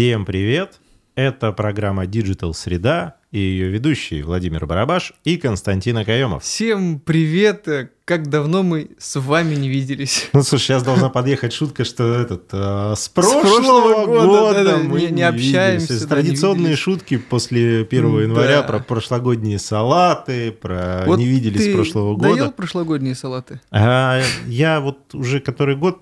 Всем 0.00 0.24
привет! 0.24 0.80
Это 1.14 1.52
программа 1.52 2.06
Digital 2.06 2.54
Среда 2.54 3.16
и 3.32 3.38
ее 3.38 3.68
ведущие 3.68 4.24
Владимир 4.24 4.64
Барабаш 4.64 5.12
и 5.24 5.36
Константин 5.36 5.98
Акаемов. 5.98 6.42
Всем 6.42 7.00
привет! 7.00 7.68
Как 8.04 8.28
давно 8.28 8.62
мы 8.62 8.90
с 8.98 9.20
вами 9.20 9.54
не 9.54 9.68
виделись. 9.68 10.28
Ну, 10.40 10.42
слушай, 10.42 10.64
сейчас 10.64 10.82
должна 10.82 11.10
подъехать 11.10 11.52
шутка, 11.52 11.84
что 11.84 12.14
этот 12.14 12.44
э, 12.52 12.94
с 12.96 13.08
прошлого, 13.08 13.40
с 13.40 13.42
прошлого 13.42 14.06
года, 14.06 14.26
года 14.26 14.64
да, 14.64 14.76
мы 14.78 15.00
не, 15.02 15.08
не 15.08 15.22
общаемся. 15.22 16.00
Да, 16.00 16.06
Традиционные 16.14 16.70
не 16.70 16.76
шутки 16.76 17.18
после 17.18 17.82
1 17.82 18.20
января 18.22 18.62
да. 18.62 18.66
про 18.66 18.78
прошлогодние 18.78 19.58
салаты, 19.58 20.52
про 20.52 21.04
вот 21.06 21.18
не 21.18 21.26
виделись 21.26 21.64
ты 21.64 21.74
прошлого 21.74 22.16
года. 22.16 22.34
доел 22.34 22.52
прошлогодние 22.52 23.14
салаты? 23.14 23.60
А, 23.70 24.22
я 24.46 24.80
вот 24.80 25.14
уже 25.14 25.40
который 25.40 25.76
год 25.76 26.00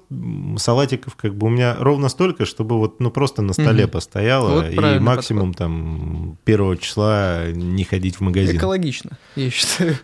салатиков 0.59 1.17
как 1.17 1.35
бы 1.35 1.49
у 1.49 1.51
меня 1.51 1.77
ровно 1.79 2.09
столько, 2.09 2.45
чтобы 2.45 2.79
вот 2.79 3.01
ну 3.01 3.11
просто 3.11 3.43
на 3.43 3.53
столе 3.53 3.85
угу. 3.85 3.93
постояло 3.93 4.63
вот 4.63 4.71
и 4.71 4.99
максимум 4.99 5.53
подход. 5.53 5.57
там 5.57 6.39
первого 6.45 6.77
числа 6.77 7.51
не 7.51 7.85
ходить 7.85 8.17
в 8.17 8.21
магазин. 8.21 8.57
Экологично, 8.57 9.19
я 9.37 9.51
считаю. 9.51 9.99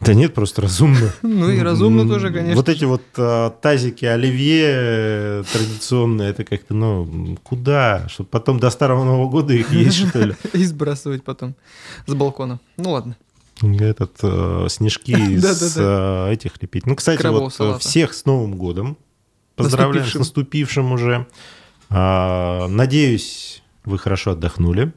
Да 0.00 0.14
нет, 0.14 0.34
просто 0.34 0.62
разумно. 0.62 1.12
Ну 1.22 1.50
и 1.50 1.58
разумно 1.60 2.08
тоже, 2.08 2.30
конечно. 2.32 2.54
Вот 2.54 2.68
эти 2.68 2.84
вот 2.84 3.02
а, 3.16 3.50
тазики 3.50 4.04
оливье 4.04 4.66
э, 4.66 5.44
традиционные, 5.52 6.30
это 6.30 6.44
как-то, 6.44 6.74
ну, 6.74 7.36
куда? 7.42 8.08
Чтобы 8.08 8.28
потом 8.28 8.60
до 8.60 8.70
Старого 8.70 9.04
Нового 9.04 9.28
года 9.28 9.54
их 9.54 9.72
есть, 9.72 10.08
что 10.08 10.24
ли? 10.24 10.34
И 10.52 10.64
сбрасывать 10.64 11.24
потом 11.24 11.56
с 12.06 12.14
балкона. 12.14 12.60
Ну 12.76 12.92
ладно. 12.92 13.16
Этот 13.60 14.18
э, 14.22 14.66
снежки 14.68 15.38
с 15.38 15.76
э, 15.76 16.32
этих 16.32 16.62
лепить. 16.62 16.86
Ну, 16.86 16.94
кстати, 16.94 17.26
вот 17.26 17.82
всех 17.82 18.14
с 18.14 18.24
Новым 18.24 18.56
годом. 18.56 18.96
Поздравляю 19.56 20.06
с 20.06 20.14
наступившим 20.14 20.92
уже. 20.92 21.26
А, 21.90 22.68
надеюсь, 22.68 23.62
вы 23.84 23.98
хорошо 23.98 24.32
отдохнули 24.32 24.92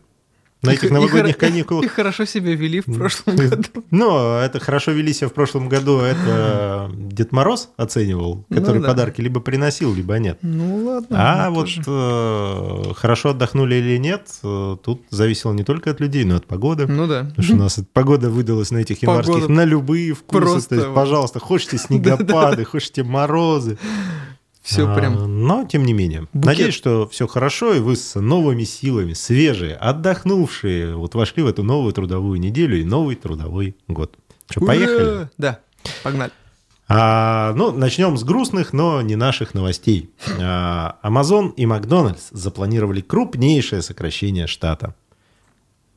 на 0.62 0.72
этих 0.72 0.92
новогодних 0.92 1.36
и, 1.36 1.40
каникулах. 1.40 1.86
И 1.86 1.88
хорошо 1.88 2.26
себя 2.26 2.56
вели 2.56 2.82
в 2.82 2.86
прошлом 2.86 3.36
году. 3.50 3.84
Ну, 3.90 4.38
это 4.38 4.60
хорошо 4.60 4.92
вели 4.92 5.14
себя 5.14 5.30
в 5.30 5.34
прошлом 5.34 5.70
году, 5.70 6.00
это 6.00 6.92
Дед 6.96 7.32
Мороз 7.32 7.70
оценивал, 7.78 8.46
ну 8.50 8.56
который 8.56 8.78
ну, 8.78 8.84
да. 8.84 8.90
подарки 8.90 9.22
либо 9.22 9.40
приносил, 9.40 9.94
либо 9.94 10.18
нет. 10.20 10.38
Ну 10.42 10.86
ладно. 10.86 11.18
А 11.20 11.50
вот 11.50 11.68
э, 11.86 12.94
хорошо 12.96 13.30
отдохнули 13.30 13.76
или 13.76 13.98
нет, 13.98 14.28
э, 14.44 14.78
тут 14.84 15.02
зависело 15.10 15.54
не 15.54 15.64
только 15.64 15.92
от 15.92 16.00
людей, 16.00 16.24
но 16.26 16.36
и 16.36 16.38
от 16.38 16.46
погоды. 16.46 16.86
Ну 16.88 17.08
да. 17.08 17.24
Потому 17.24 17.44
что 17.44 17.54
у 17.54 17.60
нас 17.60 17.80
погода 17.94 18.30
выдалась 18.30 18.72
на 18.72 18.78
этих 18.78 19.02
январских 19.02 19.34
погода 19.34 19.52
на 19.52 19.66
любые 19.66 20.14
вкусы. 20.14 20.42
Просто... 20.42 20.70
То 20.70 20.76
есть, 20.76 20.94
пожалуйста, 20.94 21.40
хочете 21.40 21.78
снегопады, 21.80 22.66
хочете 22.66 23.04
морозы. 23.04 23.78
Все 24.62 24.88
а, 24.88 24.96
прям. 24.96 25.46
Но, 25.46 25.66
тем 25.66 25.86
не 25.86 25.94
менее. 25.94 26.22
Букет. 26.34 26.46
Надеюсь, 26.46 26.76
что 26.76 27.08
все 27.08 27.28
хорошо, 27.28 27.74
и 27.74 27.80
вы 27.80 27.96
с 27.96 28.20
новыми 28.20 28.64
силами, 28.64 29.14
свежие, 29.14 29.76
отдохнувшие, 29.76 30.96
вот 30.96 31.16
вошли 31.16 31.42
в 31.42 31.48
эту 31.48 31.64
новую 31.64 31.94
трудовую 31.94 32.40
неделю 32.40 32.80
и 32.80 32.84
новый 32.84 33.16
трудовой 33.16 33.76
год. 33.88 34.16
Что, 34.50 34.62
поехали? 34.62 35.30
Да, 35.38 35.60
погнали. 36.04 36.32
А, 36.94 37.54
ну, 37.56 37.72
начнем 37.72 38.18
с 38.18 38.24
грустных, 38.24 38.74
но 38.74 39.02
не 39.02 39.16
наших 39.16 39.54
новостей. 39.54 40.12
А, 40.40 40.98
Amazon 41.04 41.54
и 41.56 41.66
Макдональдс 41.66 42.30
запланировали 42.32 43.00
крупнейшее 43.02 43.82
сокращение 43.82 44.46
штата. 44.46 44.94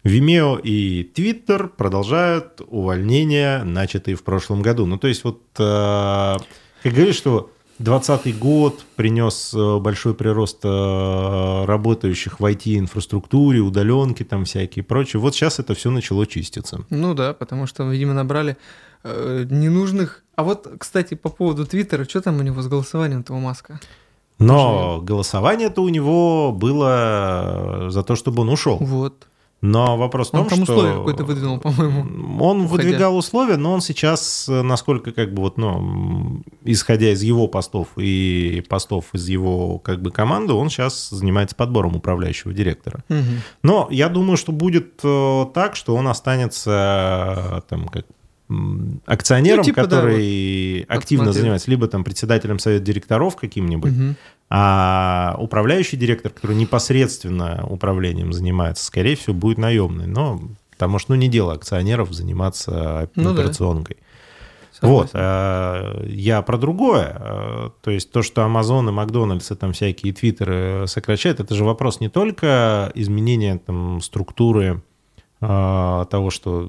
Vimeo 0.04 0.60
и 0.60 1.10
Twitter 1.14 1.66
продолжают 1.66 2.60
увольнения, 2.68 3.64
начатые 3.64 4.14
в 4.14 4.22
прошлом 4.22 4.62
году. 4.62 4.86
Ну, 4.86 4.96
то 4.96 5.08
есть 5.08 5.24
вот, 5.24 5.42
а, 5.58 6.36
как 6.82 6.92
говоришь, 6.92 7.16
что 7.16 7.50
2020 7.84 8.38
год 8.38 8.84
принес 8.96 9.52
э, 9.54 9.78
большой 9.78 10.14
прирост 10.14 10.60
э, 10.64 11.64
работающих 11.66 12.40
в 12.40 12.44
IT-инфраструктуре, 12.44 13.60
удаленки 13.60 14.22
там 14.22 14.46
всякие 14.46 14.82
и 14.82 14.86
прочее. 14.86 15.20
Вот 15.20 15.34
сейчас 15.34 15.58
это 15.58 15.74
все 15.74 15.90
начало 15.90 16.26
чиститься. 16.26 16.80
Ну 16.88 17.14
да, 17.14 17.34
потому 17.34 17.66
что, 17.66 17.84
видимо, 17.84 18.14
набрали 18.14 18.56
э, 19.02 19.44
ненужных... 19.50 20.24
А 20.34 20.44
вот, 20.44 20.66
кстати, 20.78 21.14
по 21.14 21.28
поводу 21.28 21.66
Твиттера, 21.66 22.04
что 22.04 22.22
там 22.22 22.38
у 22.38 22.42
него 22.42 22.62
с 22.62 22.68
голосованием 22.68 23.20
этого 23.20 23.38
Маска? 23.38 23.78
Но 24.38 25.00
голосование-то 25.02 25.82
у 25.82 25.88
него 25.90 26.52
было 26.52 27.88
за 27.90 28.02
то, 28.02 28.16
чтобы 28.16 28.42
он 28.42 28.48
ушел. 28.48 28.78
Вот. 28.80 29.28
Но 29.66 29.96
вопрос 29.96 30.28
в 30.28 30.32
том, 30.32 30.46
там 30.46 30.64
что... 30.64 30.74
условия 30.74 30.94
какое-то 30.98 31.24
выдвинул, 31.24 31.58
по-моему. 31.58 32.44
Он 32.44 32.60
уходя. 32.60 32.82
выдвигал 32.84 33.16
условия, 33.16 33.56
но 33.56 33.72
он 33.72 33.80
сейчас, 33.80 34.44
насколько 34.46 35.12
как 35.12 35.32
бы 35.32 35.40
вот, 35.40 35.56
ну, 35.56 36.42
исходя 36.64 37.10
из 37.10 37.22
его 37.22 37.48
постов 37.48 37.88
и 37.96 38.62
постов 38.68 39.06
из 39.14 39.26
его 39.26 39.78
как 39.78 40.02
бы 40.02 40.10
команды, 40.10 40.52
он 40.52 40.68
сейчас 40.68 41.08
занимается 41.08 41.56
подбором 41.56 41.96
управляющего 41.96 42.52
директора. 42.52 43.04
Угу. 43.08 43.18
Но 43.62 43.88
я 43.90 44.10
думаю, 44.10 44.36
что 44.36 44.52
будет 44.52 45.00
э, 45.02 45.46
так, 45.54 45.76
что 45.76 45.94
он 45.96 46.08
останется 46.08 47.64
там 47.70 47.88
как 47.88 48.04
акционером, 49.06 49.58
ну, 49.58 49.64
типа, 49.64 49.82
который 49.82 50.80
да, 50.80 50.94
вот 50.94 50.98
активно 50.98 51.32
занимается, 51.32 51.70
либо 51.70 51.86
там 51.88 52.04
председателем 52.04 52.58
совета 52.58 52.84
директоров 52.84 53.36
каким-нибудь, 53.36 53.92
угу. 53.92 54.14
а 54.50 55.36
управляющий 55.38 55.96
директор, 55.96 56.32
который 56.32 56.56
непосредственно 56.56 57.66
управлением 57.68 58.32
занимается, 58.32 58.84
скорее 58.84 59.16
всего, 59.16 59.34
будет 59.34 59.58
наемный. 59.58 60.06
Но 60.06 60.40
потому 60.70 60.98
что 60.98 61.12
ну, 61.12 61.16
не 61.20 61.28
дело 61.28 61.54
акционеров 61.54 62.12
заниматься 62.12 63.08
ну, 63.14 63.32
операционкой. 63.32 63.96
Да. 64.82 64.88
Вот, 64.88 65.10
а, 65.14 66.04
я 66.06 66.42
про 66.42 66.58
другое. 66.58 67.16
А, 67.16 67.70
то 67.82 67.90
есть 67.90 68.10
то, 68.10 68.22
что 68.22 68.42
Amazon 68.42 68.88
и 68.88 68.92
Макдональдс 68.92 69.50
и 69.50 69.54
там 69.54 69.72
всякие 69.72 70.12
твиттеры 70.12 70.84
сокращают, 70.86 71.40
это 71.40 71.54
же 71.54 71.64
вопрос 71.64 72.00
не 72.00 72.08
только 72.08 72.92
изменения 72.94 73.58
там, 73.58 74.00
структуры 74.00 74.82
того, 76.10 76.30
что 76.30 76.68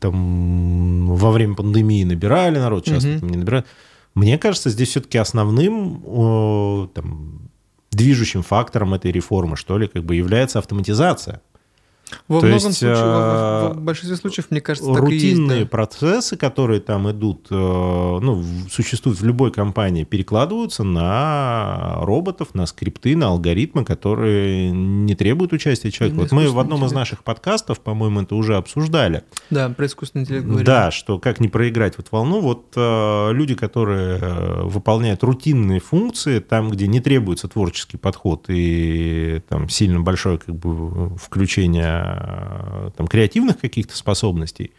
там 0.00 1.06
во 1.14 1.30
время 1.30 1.54
пандемии 1.54 2.04
набирали 2.04 2.58
народ, 2.58 2.84
часто 2.84 3.10
угу. 3.10 3.20
там 3.20 3.28
не 3.30 3.36
набирают. 3.38 3.66
Мне 4.14 4.38
кажется, 4.38 4.70
здесь 4.70 4.88
все-таки 4.88 5.18
основным 5.18 6.88
там, 6.94 7.50
движущим 7.90 8.42
фактором 8.42 8.94
этой 8.94 9.12
реформы, 9.12 9.56
что 9.56 9.78
ли, 9.78 9.88
как 9.88 10.04
бы 10.04 10.14
является 10.16 10.58
автоматизация. 10.58 11.40
Во 12.26 12.40
То 12.40 12.46
многом 12.46 12.68
есть, 12.68 12.78
случае, 12.78 12.94
в, 12.94 13.74
в 13.74 13.80
большинстве 13.80 14.16
случаев, 14.16 14.46
мне 14.50 14.60
кажется, 14.60 14.92
рутинные 14.94 15.58
есть, 15.58 15.70
да. 15.70 15.70
процессы, 15.70 16.36
которые 16.36 16.80
там 16.80 17.10
идут, 17.10 17.46
э, 17.50 17.54
ну, 17.54 18.44
существуют 18.70 19.20
в 19.20 19.24
любой 19.24 19.50
компании, 19.50 20.04
перекладываются 20.04 20.84
на 20.84 21.96
роботов, 22.00 22.48
на 22.54 22.66
скрипты, 22.66 23.16
на 23.16 23.28
алгоритмы, 23.28 23.84
которые 23.84 24.70
не 24.70 25.14
требуют 25.14 25.52
участия 25.52 25.90
человека. 25.90 26.20
Вот 26.20 26.32
мы 26.32 26.48
в 26.48 26.58
одном 26.58 26.78
интеллект. 26.78 26.92
из 26.92 26.96
наших 26.96 27.24
подкастов, 27.24 27.80
по-моему, 27.80 28.22
это 28.22 28.34
уже 28.34 28.56
обсуждали. 28.56 29.24
Да, 29.50 29.68
про 29.68 29.86
искусственный 29.86 30.24
интеллект 30.24 30.46
говорили. 30.46 30.66
Да, 30.66 30.90
что 30.90 31.18
как 31.18 31.40
не 31.40 31.48
проиграть 31.48 31.96
вот 31.96 32.08
волну. 32.10 32.40
Вот 32.40 32.72
э, 32.76 33.32
люди, 33.32 33.54
которые 33.54 34.18
э, 34.20 34.62
выполняют 34.64 35.22
рутинные 35.22 35.80
функции, 35.80 36.40
там, 36.40 36.70
где 36.70 36.86
не 36.86 37.00
требуется 37.00 37.48
творческий 37.48 37.96
подход 37.96 38.46
и 38.48 39.42
там 39.48 39.68
сильно 39.68 40.00
большое 40.00 40.38
как 40.38 40.54
бы 40.54 41.16
включение 41.16 41.97
там, 42.96 43.06
креативных 43.06 43.58
каких-то 43.58 43.96
способностей, 43.96 44.72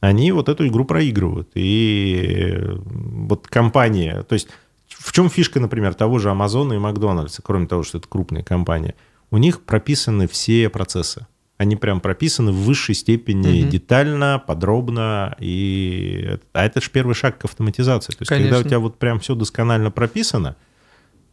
они 0.00 0.32
вот 0.32 0.48
эту 0.48 0.66
игру 0.66 0.84
проигрывают. 0.84 1.50
И 1.54 2.56
вот 2.84 3.48
компания, 3.48 4.22
то 4.22 4.34
есть 4.34 4.48
в 4.88 5.12
чем 5.12 5.28
фишка, 5.28 5.60
например, 5.60 5.94
того 5.94 6.18
же 6.18 6.30
Амазона 6.30 6.74
и 6.74 6.78
Макдональдса, 6.78 7.42
кроме 7.42 7.66
того, 7.66 7.82
что 7.82 7.98
это 7.98 8.08
крупная 8.08 8.42
компания, 8.42 8.94
у 9.30 9.38
них 9.38 9.62
прописаны 9.62 10.26
все 10.26 10.68
процессы. 10.68 11.26
Они 11.56 11.74
прям 11.74 12.00
прописаны 12.00 12.52
в 12.52 12.56
высшей 12.56 12.94
степени 12.94 13.62
угу. 13.62 13.70
детально, 13.70 14.42
подробно. 14.44 15.36
И... 15.40 16.38
А 16.52 16.64
это 16.64 16.80
же 16.80 16.88
первый 16.90 17.14
шаг 17.14 17.38
к 17.38 17.44
автоматизации. 17.44 18.12
То 18.12 18.18
есть, 18.20 18.28
Конечно. 18.28 18.50
когда 18.54 18.66
у 18.66 18.68
тебя 18.68 18.78
вот 18.78 18.98
прям 18.98 19.18
все 19.18 19.34
досконально 19.34 19.90
прописано, 19.90 20.56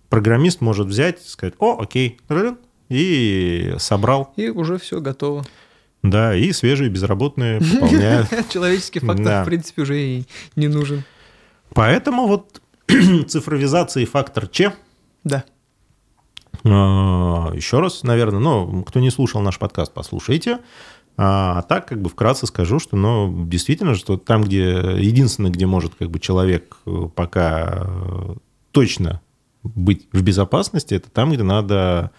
программист 0.09 0.61
может 0.61 0.87
взять 0.87 1.23
и 1.23 1.27
сказать, 1.29 1.53
о, 1.59 1.79
окей, 1.79 2.19
и 2.89 3.75
собрал. 3.77 4.33
И 4.35 4.49
уже 4.49 4.77
все 4.77 5.01
готово. 5.01 5.45
Да, 6.03 6.35
и 6.35 6.51
свежие 6.51 6.89
безработные 6.89 7.59
пополняют. 7.59 8.27
Человеческий 8.49 8.99
фактор, 8.99 9.43
в 9.43 9.45
принципе, 9.45 9.81
уже 9.81 9.99
и 9.99 10.25
не 10.55 10.67
нужен. 10.67 11.03
Поэтому 11.73 12.27
вот 12.27 12.61
цифровизация 13.27 14.03
и 14.03 14.05
фактор 14.05 14.47
Ч. 14.47 14.73
Да. 15.23 15.43
А, 16.63 17.51
еще 17.53 17.79
раз, 17.79 18.03
наверное, 18.03 18.39
ну, 18.39 18.83
кто 18.83 18.99
не 18.99 19.09
слушал 19.09 19.41
наш 19.41 19.57
подкаст, 19.57 19.93
послушайте. 19.93 20.59
А, 21.17 21.59
а 21.59 21.61
так, 21.63 21.87
как 21.87 22.01
бы 22.01 22.09
вкратце 22.09 22.45
скажу, 22.45 22.79
что, 22.79 22.97
ну, 22.97 23.45
действительно, 23.45 23.95
что 23.95 24.17
там, 24.17 24.43
где 24.43 24.97
единственное, 24.99 25.51
где 25.51 25.65
может 25.65 25.95
как 25.95 26.09
бы 26.11 26.19
человек 26.19 26.77
э, 26.85 27.09
пока 27.15 27.83
э, 27.85 28.35
точно 28.71 29.21
быть 29.63 30.07
в 30.11 30.21
безопасности, 30.21 30.93
это 30.93 31.09
там, 31.09 31.31
где 31.31 31.43
надо 31.43 32.11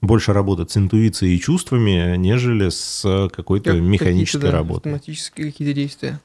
больше 0.00 0.32
работать 0.32 0.70
с 0.70 0.76
интуицией 0.76 1.36
и 1.36 1.40
чувствами, 1.40 2.16
нежели 2.16 2.68
с 2.68 3.28
какой-то 3.32 3.72
как 3.72 3.80
механической 3.80 4.38
какие 4.38 4.50
да, 4.50 4.56
работой. 4.56 4.78
Автоматические 4.92 5.50
какие-то 5.50 5.74
действия. 5.74 6.20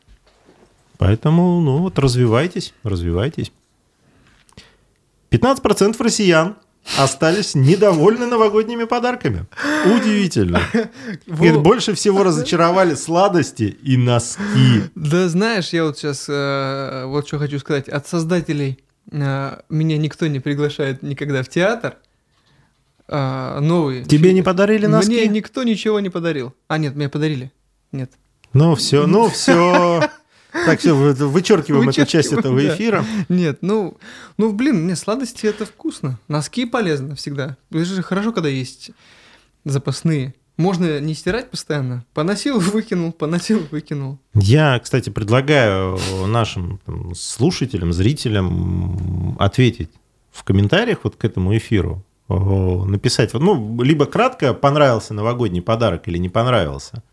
Поэтому, 0.98 1.60
ну 1.62 1.80
вот, 1.80 1.98
развивайтесь, 1.98 2.74
развивайтесь. 2.84 3.52
15% 5.32 5.96
россиян 6.04 6.58
остались 6.98 7.56
недовольны 7.56 8.26
новогодними 8.26 8.84
подарками. 8.84 9.46
Удивительно. 9.86 10.62
Говорит, 11.28 11.56
Во- 11.56 11.62
больше 11.62 11.94
всего 11.96 12.24
разочаровали 12.24 12.96
сладости 12.96 13.64
и 13.64 13.98
носки. 13.98 14.84
Да 14.96 15.30
знаешь, 15.30 15.70
я 15.70 15.86
вот 15.86 15.98
сейчас 15.98 16.28
вот 17.08 17.28
что 17.28 17.40
хочу 17.40 17.60
сказать. 17.60 17.88
От 17.88 18.08
создателей 18.08 18.80
э, 19.12 19.60
меня 19.70 19.98
никто 19.98 20.28
не 20.28 20.40
приглашает 20.40 21.02
никогда 21.02 21.44
в 21.44 21.50
театр. 21.50 21.98
А, 23.12 23.60
новый. 23.60 24.06
Тебе 24.06 24.32
не 24.34 24.42
подарили 24.42 24.86
Мне 24.88 24.96
носки? 24.96 25.28
никто 25.28 25.64
ничего 25.64 26.00
не 26.00 26.10
подарил. 26.10 26.54
А, 26.70 26.78
нет, 26.78 26.96
мне 26.96 27.10
подарили. 27.10 27.52
Нет. 27.92 28.12
Ну 28.54 28.76
все, 28.76 29.06
ну 29.06 29.30
все. 29.34 30.10
Так, 30.66 30.80
все, 30.80 30.94
вычеркиваем 30.94 31.90
эту 31.90 32.06
часть 32.06 32.32
этого 32.34 32.66
эфира. 32.66 33.06
Нет, 33.30 33.60
ну, 33.62 33.98
ну, 34.38 34.52
блин, 34.54 34.84
мне 34.84 34.96
сладости 34.96 35.46
это 35.46 35.66
вкусно. 35.66 36.20
Носки 36.28 36.66
полезно 36.66 37.16
всегда. 37.16 37.58
Это 37.70 37.86
же 37.86 38.02
хорошо, 38.02 38.32
когда 38.32 38.50
есть 38.50 38.92
запасные. 39.66 40.34
Можно 40.58 41.00
не 41.00 41.14
стирать 41.14 41.50
постоянно. 41.50 42.06
Поносил, 42.14 42.60
выкинул, 42.60 43.12
поносил, 43.12 43.66
выкинул. 43.72 44.20
Я, 44.34 44.80
кстати, 44.80 45.10
предлагаю 45.10 45.98
нашим 46.28 46.80
там, 46.86 47.16
слушателям, 47.16 47.94
зрителям 47.94 49.38
ответить 49.40 49.90
в 50.32 50.44
комментариях 50.44 51.00
вот 51.04 51.16
к 51.16 51.26
этому 51.26 51.58
эфиру. 51.58 52.06
Написать, 52.86 53.34
ну, 53.34 53.82
либо 53.82 54.06
кратко, 54.06 54.54
понравился 54.54 55.14
новогодний 55.14 55.62
подарок 55.62 56.08
или 56.08 56.18
не 56.18 56.30
понравился. 56.30 57.04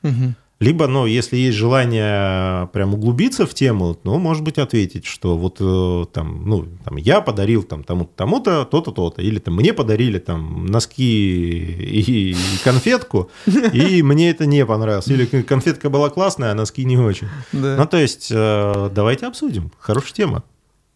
Либо, 0.61 0.89
ну, 0.89 1.07
если 1.07 1.37
есть 1.37 1.57
желание 1.57 2.67
прям 2.73 2.95
углубиться 2.95 3.47
в 3.47 3.55
тему, 3.55 3.97
ну, 4.03 4.19
может 4.19 4.43
быть, 4.43 4.59
ответить, 4.59 5.07
что 5.07 5.37
вот 5.37 5.59
э, 5.61 6.07
там, 6.13 6.49
ну, 6.49 6.67
там, 6.85 6.97
я 6.97 7.21
подарил 7.21 7.63
там 7.63 7.85
тому-то, 7.85 8.11
тому-то, 8.17 8.65
то-то, 8.65 8.91
то-то, 8.91 9.23
или 9.23 9.39
там 9.39 9.55
мне 9.55 9.73
подарили 9.73 10.19
там 10.19 10.67
носки 10.67 11.05
и, 11.05 12.33
и 12.33 12.37
конфетку, 12.65 13.31
и 13.73 14.03
мне 14.03 14.31
это 14.31 14.47
не 14.47 14.67
понравилось, 14.67 15.07
или 15.07 15.27
конфетка 15.27 15.91
была 15.91 16.11
классная, 16.11 16.51
а 16.51 16.55
носки 16.55 16.85
не 16.85 16.99
очень. 16.99 17.29
Да. 17.53 17.77
Ну, 17.79 17.87
то 17.87 17.97
есть, 17.97 18.29
э, 18.33 18.91
давайте 18.93 19.27
обсудим, 19.27 19.71
хорошая 19.79 20.13
тема. 20.13 20.43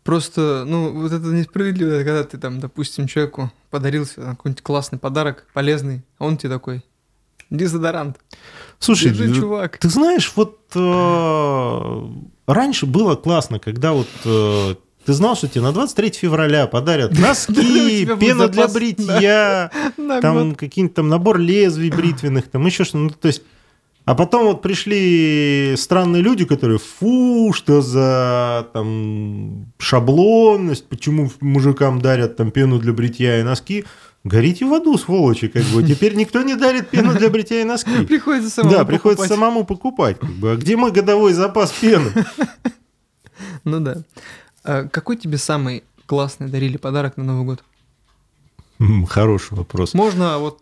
Просто, 0.05 0.65
ну, 0.67 0.93
вот 0.93 1.13
это 1.13 1.27
несправедливо, 1.27 1.99
когда 1.99 2.25
ты 2.25 2.37
там, 2.37 2.59
допустим, 2.59 3.07
человеку 3.07 3.53
подарил 3.71 4.05
себе 4.05 4.27
какой-нибудь 4.27 4.63
классный 4.63 4.99
подарок, 4.99 5.47
полезный, 5.53 6.03
а 6.19 6.25
он 6.25 6.37
тебе 6.37 6.51
такой, 6.51 6.83
дезодорант. 7.51 8.19
Слушай, 8.79 9.13
Держи, 9.13 9.31
э, 9.31 9.35
чувак. 9.35 9.79
Ты 9.79 9.89
знаешь, 9.89 10.33
вот 10.35 10.59
э, 10.75 12.09
раньше 12.47 12.87
было 12.87 13.15
классно, 13.15 13.61
когда 13.61 13.93
вот 13.93 14.09
э, 14.25 14.75
ты 15.05 15.13
знал, 15.13 15.37
что 15.37 15.49
тебе 15.49 15.63
на 15.63 15.73
23 15.73 16.11
февраля 16.11 16.67
подарят 16.67 17.17
носки, 17.19 18.07
пена 18.21 18.49
для 18.49 18.69
бритья, 18.69 19.71
там 20.21 20.55
какие-нибудь 20.55 20.95
там 20.95 21.09
набор 21.09 21.39
лезвий 21.39 21.91
бритвенных, 21.91 22.51
там 22.51 22.67
еще 22.67 22.85
что-то. 22.85 22.99
Ну, 22.99 23.11
то 23.11 23.29
есть, 23.29 23.43
а 24.05 24.15
потом 24.15 24.45
вот 24.47 24.63
пришли 24.63 25.75
странные 25.77 26.23
люди, 26.23 26.45
которые, 26.45 26.79
фу, 26.79 27.53
что 27.55 27.83
за 27.83 28.67
там 28.73 29.67
шаблонность, 29.79 30.89
почему 30.89 31.31
мужикам 31.41 32.01
дарят 32.01 32.37
там 32.37 32.51
пену 32.51 32.79
для 32.79 32.93
бритья 32.93 33.39
и 33.41 33.43
носки. 33.43 33.85
Горите 34.25 34.65
в 34.67 34.73
аду, 34.73 34.97
сволочи, 34.99 35.49
как 35.49 35.65
бы. 35.65 35.83
Теперь 35.83 36.15
никто 36.15 36.43
не 36.43 36.55
дарит 36.55 36.91
пену 36.91 37.13
для 37.13 37.29
бритья 37.29 37.61
и 37.61 37.65
носки. 37.65 38.05
Приходится 38.07 38.51
самому 38.51 38.77
Да, 38.77 38.85
приходится 38.85 39.23
покупать. 39.25 39.29
самому 39.39 39.65
покупать. 39.65 40.19
Как 40.21 40.31
бы. 40.31 40.53
А 40.53 40.57
где 40.57 40.77
мой 40.77 40.93
годовой 40.93 41.33
запас 41.33 41.73
пены? 41.73 42.11
Ну 43.65 43.81
да. 43.81 44.03
А 44.65 44.87
какой 44.89 45.17
тебе 45.17 45.39
самый 45.39 45.83
классный 46.07 46.49
дарили 46.49 46.77
подарок 46.77 47.17
на 47.17 47.25
Новый 47.25 47.45
год? 47.45 47.65
Хороший 49.09 49.57
вопрос. 49.57 49.95
Можно 49.95 50.39
вот 50.39 50.62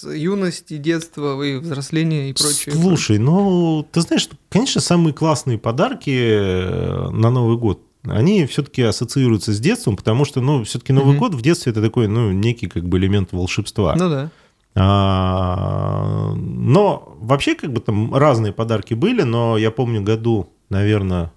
с 0.00 0.08
юности, 0.12 0.76
детства 0.76 1.42
и 1.42 1.56
взросления 1.56 2.30
и 2.30 2.32
прочее. 2.32 2.74
Слушай, 2.74 3.18
ну, 3.18 3.86
ты 3.90 4.00
знаешь, 4.00 4.28
конечно, 4.48 4.80
самые 4.80 5.12
классные 5.12 5.58
подарки 5.58 6.10
э, 6.10 7.08
на 7.10 7.30
Новый 7.30 7.56
год, 7.56 7.82
они 8.04 8.46
все-таки 8.46 8.82
ассоциируются 8.82 9.52
с 9.52 9.58
детством, 9.60 9.96
потому 9.96 10.24
что, 10.24 10.40
ну, 10.40 10.62
все-таки 10.64 10.92
Новый 10.92 11.10
Мгм. 11.12 11.18
год 11.18 11.34
в 11.34 11.42
детстве 11.42 11.72
это 11.72 11.82
такой, 11.82 12.06
ну, 12.06 12.30
некий 12.30 12.68
как 12.68 12.88
бы 12.88 12.98
элемент 12.98 13.32
волшебства. 13.32 13.96
Ну 13.96 14.08
да. 14.08 14.30
А, 14.74 16.32
но 16.36 17.16
вообще 17.20 17.56
как 17.56 17.72
бы 17.72 17.80
там 17.80 18.14
разные 18.14 18.52
подарки 18.52 18.94
были, 18.94 19.22
но 19.22 19.58
я 19.58 19.72
помню 19.72 20.02
году, 20.02 20.52
наверное, 20.68 21.32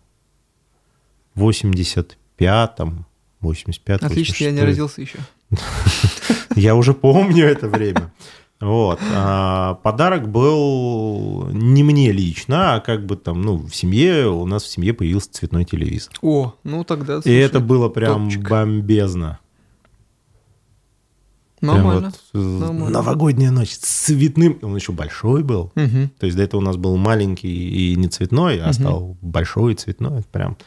в 1.33 1.49
85-м, 1.49 3.05
85 3.39 4.03
Отлично, 4.03 4.43
я 4.43 4.51
не 4.51 4.61
86. 4.61 4.65
родился 4.65 5.01
еще. 5.01 5.17
Я 6.55 6.75
уже 6.75 6.93
помню 6.93 7.45
это 7.45 7.67
время. 7.67 8.11
Вот. 8.61 8.99
А, 9.13 9.73
подарок 9.83 10.29
был 10.29 11.47
не 11.51 11.83
мне 11.83 12.11
лично, 12.11 12.75
а 12.75 12.79
как 12.79 13.05
бы 13.05 13.15
там, 13.15 13.41
ну, 13.41 13.57
в 13.57 13.75
семье, 13.75 14.29
у 14.29 14.45
нас 14.45 14.63
в 14.63 14.67
семье 14.71 14.93
появился 14.93 15.31
цветной 15.33 15.65
телевизор. 15.65 16.13
О, 16.21 16.53
ну 16.63 16.83
тогда, 16.83 17.17
И 17.17 17.21
слушай, 17.21 17.37
это 17.39 17.59
было 17.59 17.89
прям 17.89 18.25
топчик. 18.29 18.47
бомбезно. 18.49 19.39
Прям 21.59 21.75
Нормально. 21.75 22.11
вот, 22.33 22.59
Нормально. 22.61 22.89
новогодняя 22.89 23.51
ночь 23.51 23.71
с 23.73 23.77
цветным. 23.77 24.57
Он 24.63 24.75
еще 24.75 24.91
большой 24.93 25.43
был. 25.43 25.71
Мгм. 25.75 26.09
То 26.19 26.25
есть 26.25 26.35
до 26.35 26.43
этого 26.43 26.59
у 26.61 26.63
нас 26.63 26.75
был 26.75 26.97
маленький 26.97 27.91
и 27.91 27.95
не 27.95 28.07
цветной, 28.07 28.59
а 28.59 28.65
Мгм. 28.65 28.73
стал 28.73 29.17
большой 29.21 29.73
и 29.73 29.75
цветной. 29.75 30.19
Это 30.19 30.27
Прям 30.29 30.57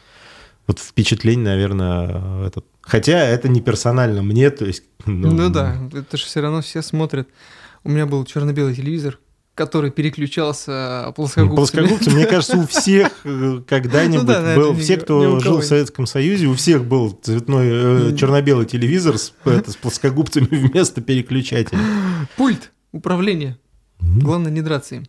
вот 0.67 0.79
впечатление, 0.79 1.45
наверное, 1.45 2.47
этот. 2.47 2.65
Хотя 2.81 3.19
это 3.19 3.49
не 3.49 3.59
персонально 3.61 4.21
мне, 4.21 4.49
то 4.51 4.65
есть. 4.65 4.83
Ну, 5.05 5.49
да, 5.49 5.75
это 5.93 6.15
же 6.17 6.25
все 6.25 6.39
равно 6.41 6.61
все 6.61 6.81
смотрят. 6.81 7.27
У 7.85 7.89
меня 7.89 8.07
был 8.07 8.25
черно-белый 8.25 8.73
телевизор, 8.73 9.19
который 9.53 9.91
переключался 9.91 11.13
плоскогубцами. 11.15 11.55
Плоскогубцы, 11.55 12.09
мне 12.09 12.25
кажется, 12.25 12.57
у 12.57 12.65
всех 12.67 13.11
э, 13.23 13.61
когда-нибудь 13.67 14.21
Ну 14.21 14.27
да, 14.27 14.55
был, 14.55 14.75
все, 14.75 14.97
кто 14.97 15.39
жил 15.39 15.59
в. 15.59 15.63
Советском 15.63 16.07
Союзе, 16.07 16.47
у 16.47 16.55
всех 16.55 16.83
был 16.83 17.11
цветной 17.11 17.67
э, 18.11 18.15
черно-белый 18.17 18.65
телевизор 18.65 19.19
с, 19.19 19.33
это, 19.45 19.71
с 19.71 19.75
плоскогубцами 19.75 20.47
вместо 20.49 20.99
переключателя. 20.99 21.79
Пульт 22.37 22.71
управления. 22.91 23.59
Главное, 23.99 24.51
не 24.51 24.63
драться 24.63 24.95
им. 24.95 25.05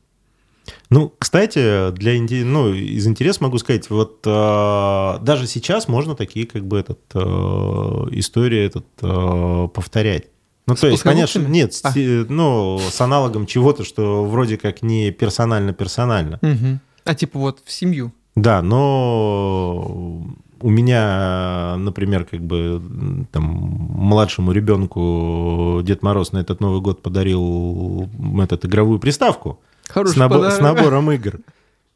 Ну, 0.91 1.15
кстати, 1.19 1.93
для 1.93 2.45
ну, 2.45 2.75
из 2.75 3.07
интереса 3.07 3.43
могу 3.43 3.57
сказать, 3.57 3.89
вот 3.89 4.21
э, 4.27 5.19
даже 5.23 5.47
сейчас 5.47 5.89
можно 5.89 6.15
такие 6.15 6.47
как 6.47 6.67
бы 6.67 6.79
этот 6.79 7.01
э, 7.15 7.19
истории 7.19 8.67
этот 8.67 8.87
э, 9.01 9.69
повторять. 9.73 10.27
Ну, 10.69 10.75
С 10.75 10.81
то 10.81 10.89
есть, 10.89 11.03
конечно, 11.05 11.41
нет, 11.47 11.73
А. 11.85 11.93
ну, 12.29 12.81
с 12.81 13.01
аналогом 13.01 13.47
чего-то, 13.47 13.85
что 13.85 14.25
вроде 14.25 14.57
как 14.57 14.83
не 14.83 15.13
персонально-персонально. 15.13 16.39
Мгм. 16.43 16.81
А 17.05 17.15
типа 17.15 17.39
вот 17.39 17.61
в 17.65 17.71
семью. 17.71 18.13
Да, 18.35 18.63
но 18.63 20.23
у 20.61 20.71
меня, 20.71 21.77
например, 21.79 22.25
как 22.25 22.41
бы 22.41 22.83
там 23.31 23.45
младшему 23.45 24.51
ребенку 24.53 25.81
Дед 25.85 26.03
Мороз 26.03 26.33
на 26.33 26.39
этот 26.39 26.61
Новый 26.61 26.81
год 26.81 27.01
подарил 27.01 28.09
этот 28.43 28.65
игровую 28.65 28.99
приставку 28.99 29.61
Хороший 29.89 30.15
с, 30.15 30.17
набо- 30.17 30.29
подарок. 30.31 30.53
с 30.55 30.59
набором 30.61 31.13
игр. 31.13 31.39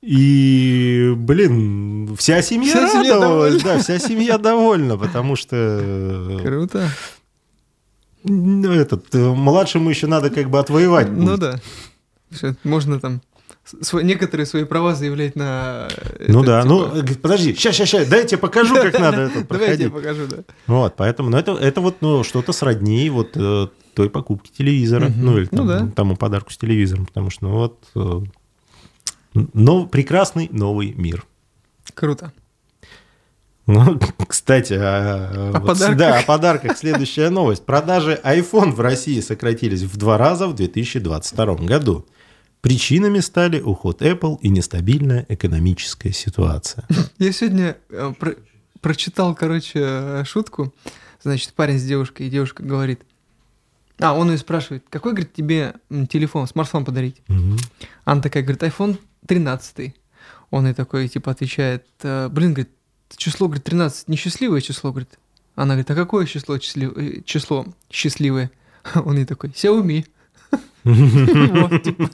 И, 0.03 1.13
блин, 1.17 2.15
вся 2.17 2.41
семья 2.41 2.71
Вся 2.71 2.89
семья 2.89 3.15
радовалась, 3.15 3.55
довольна. 3.63 3.77
да, 3.79 3.83
вся 3.83 3.99
семья 3.99 4.39
довольна, 4.39 4.97
потому 4.97 5.37
что 5.37 6.39
Круто. 6.43 6.89
Ну, 8.25 8.71
этот, 8.73 9.15
э, 9.15 9.19
младшему 9.19 9.91
еще 9.91 10.07
надо 10.07 10.31
как 10.31 10.51
бы 10.51 10.59
отвоевать. 10.59 11.11
Ну 11.11 11.25
будет. 11.37 11.41
да. 11.41 11.61
Что, 12.33 12.55
Можно 12.65 13.01
там 13.01 13.21
с- 13.65 13.75
сво- 13.93 14.03
некоторые 14.03 14.47
свои 14.47 14.65
права 14.65 14.95
заявлять 14.95 15.37
на... 15.37 15.89
Ну 16.29 16.43
это, 16.43 16.47
да, 16.47 16.63
типа, 16.63 16.75
ну, 16.75 16.97
э, 17.03 17.15
подожди, 17.21 17.55
сейчас, 17.55 17.75
сейчас, 17.77 17.89
сейчас, 17.89 18.09
дай 18.09 18.21
я 18.21 18.27
тебе 18.27 18.39
покажу, 18.39 18.75
как 18.75 18.99
надо 18.99 19.23
это 19.23 19.45
Давай 19.45 19.71
я 19.71 19.77
тебе 19.77 19.91
проходить. 19.91 19.93
покажу, 19.93 20.27
да. 20.29 20.55
Вот, 20.67 20.95
поэтому, 20.97 21.31
ну, 21.31 21.37
это, 21.39 21.53
это 21.53 21.81
вот, 21.81 21.97
ну, 22.01 22.23
что-то 22.25 22.53
сродни 22.53 23.11
вот 23.11 23.31
э, 23.37 23.67
той 23.95 24.09
покупки 24.11 24.51
телевизора, 24.57 25.09
Мгм. 25.09 25.25
ну, 25.25 25.39
или 25.39 25.49
Ну 25.51 25.59
там, 25.59 25.67
да. 25.67 25.89
тому 25.95 26.17
подарку 26.17 26.53
с 26.53 26.57
телевизором, 26.59 27.07
потому 27.07 27.31
что, 27.31 27.47
ну, 27.47 27.53
вот, 27.53 27.85
э, 27.97 28.21
но, 29.55 29.87
прекрасный 29.87 30.49
новый 30.53 30.93
мир. 30.95 31.25
Круто. 31.95 32.33
Ну, 33.67 33.99
кстати, 34.29 34.73
о, 34.75 35.29
О 35.29 35.53
вот 35.61 35.67
подарках. 35.69 35.97
да, 35.97 36.19
о 36.19 36.23
подарках 36.23 36.77
следующая 36.79 37.31
новость. 37.31 37.65
Продажи 37.65 38.19
iPhone 38.25 38.73
в 38.73 38.81
России 38.81 39.21
сократились 39.21 39.83
в 39.83 39.97
два 39.97 40.19
раза 40.19 40.49
в 40.49 40.55
2022 40.55 41.55
году. 41.57 42.07
Причинами 42.61 43.21
стали 43.21 43.61
уход 43.61 44.03
Apple 44.03 44.39
и 44.43 44.49
нестабильная 44.49 45.25
экономическая 45.29 46.13
ситуация. 46.13 46.85
Я 47.19 47.33
сегодня 47.33 47.77
э, 47.89 48.13
про- 48.19 48.35
прочитал, 48.81 49.35
короче, 49.35 49.81
э, 49.83 50.25
шутку. 50.27 50.75
Значит, 51.23 51.53
парень 51.55 51.79
с 51.79 51.85
девушкой, 51.85 52.27
и 52.27 52.31
девушка 52.31 52.63
говорит... 52.63 53.03
А, 53.99 54.15
он 54.15 54.31
ее 54.31 54.39
спрашивает, 54.39 54.85
какой, 54.89 55.13
говорит, 55.13 55.35
тебе 55.35 55.75
телефон, 56.09 56.47
смартфон 56.47 56.87
подарить? 56.87 57.21
Мгм. 57.29 57.59
Она 58.05 58.23
такая 58.23 58.43
говорит, 58.43 58.63
iPhone 58.63 58.97
13. 59.27 59.95
Он 60.51 60.67
ей 60.67 60.73
такой, 60.73 61.07
типа, 61.09 61.31
отвечает, 61.31 61.85
«Э, 62.03 62.29
блин, 62.31 62.55
говорит, 62.55 62.71
число, 63.17 63.49
говорит, 63.49 63.65
13, 63.65 64.09
несчастливое 64.09 64.61
число, 64.61 64.91
говорит. 64.91 65.19
Она 65.55 65.75
говорит, 65.75 65.91
а 65.91 65.95
какое 65.95 66.27
число, 66.27 66.57
числив- 66.59 66.97
э, 66.97 67.23
число 67.25 67.67
счастливое? 67.91 68.51
Он 68.95 69.17
ей 69.17 69.25
такой, 69.27 69.51
Xiaomi. 69.51 70.07
Вот, 70.83 71.83
типа, 71.83 72.09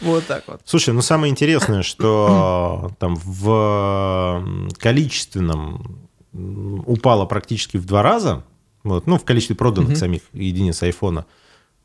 Вот 0.00 0.26
так 0.26 0.42
вот. 0.48 0.60
Слушай, 0.64 0.92
ну 0.92 1.02
самое 1.02 1.30
интересное, 1.30 1.82
что 1.82 2.90
там 2.98 3.14
в 3.16 4.44
количественном 4.78 6.08
упало 6.32 7.26
практически 7.26 7.76
в 7.76 7.84
два 7.86 8.02
раза, 8.02 8.44
вот, 8.82 9.06
ну, 9.06 9.18
в 9.18 9.24
количестве 9.24 9.54
проданных 9.54 9.96
самих 9.96 10.22
единиц 10.32 10.82
айфона, 10.82 11.26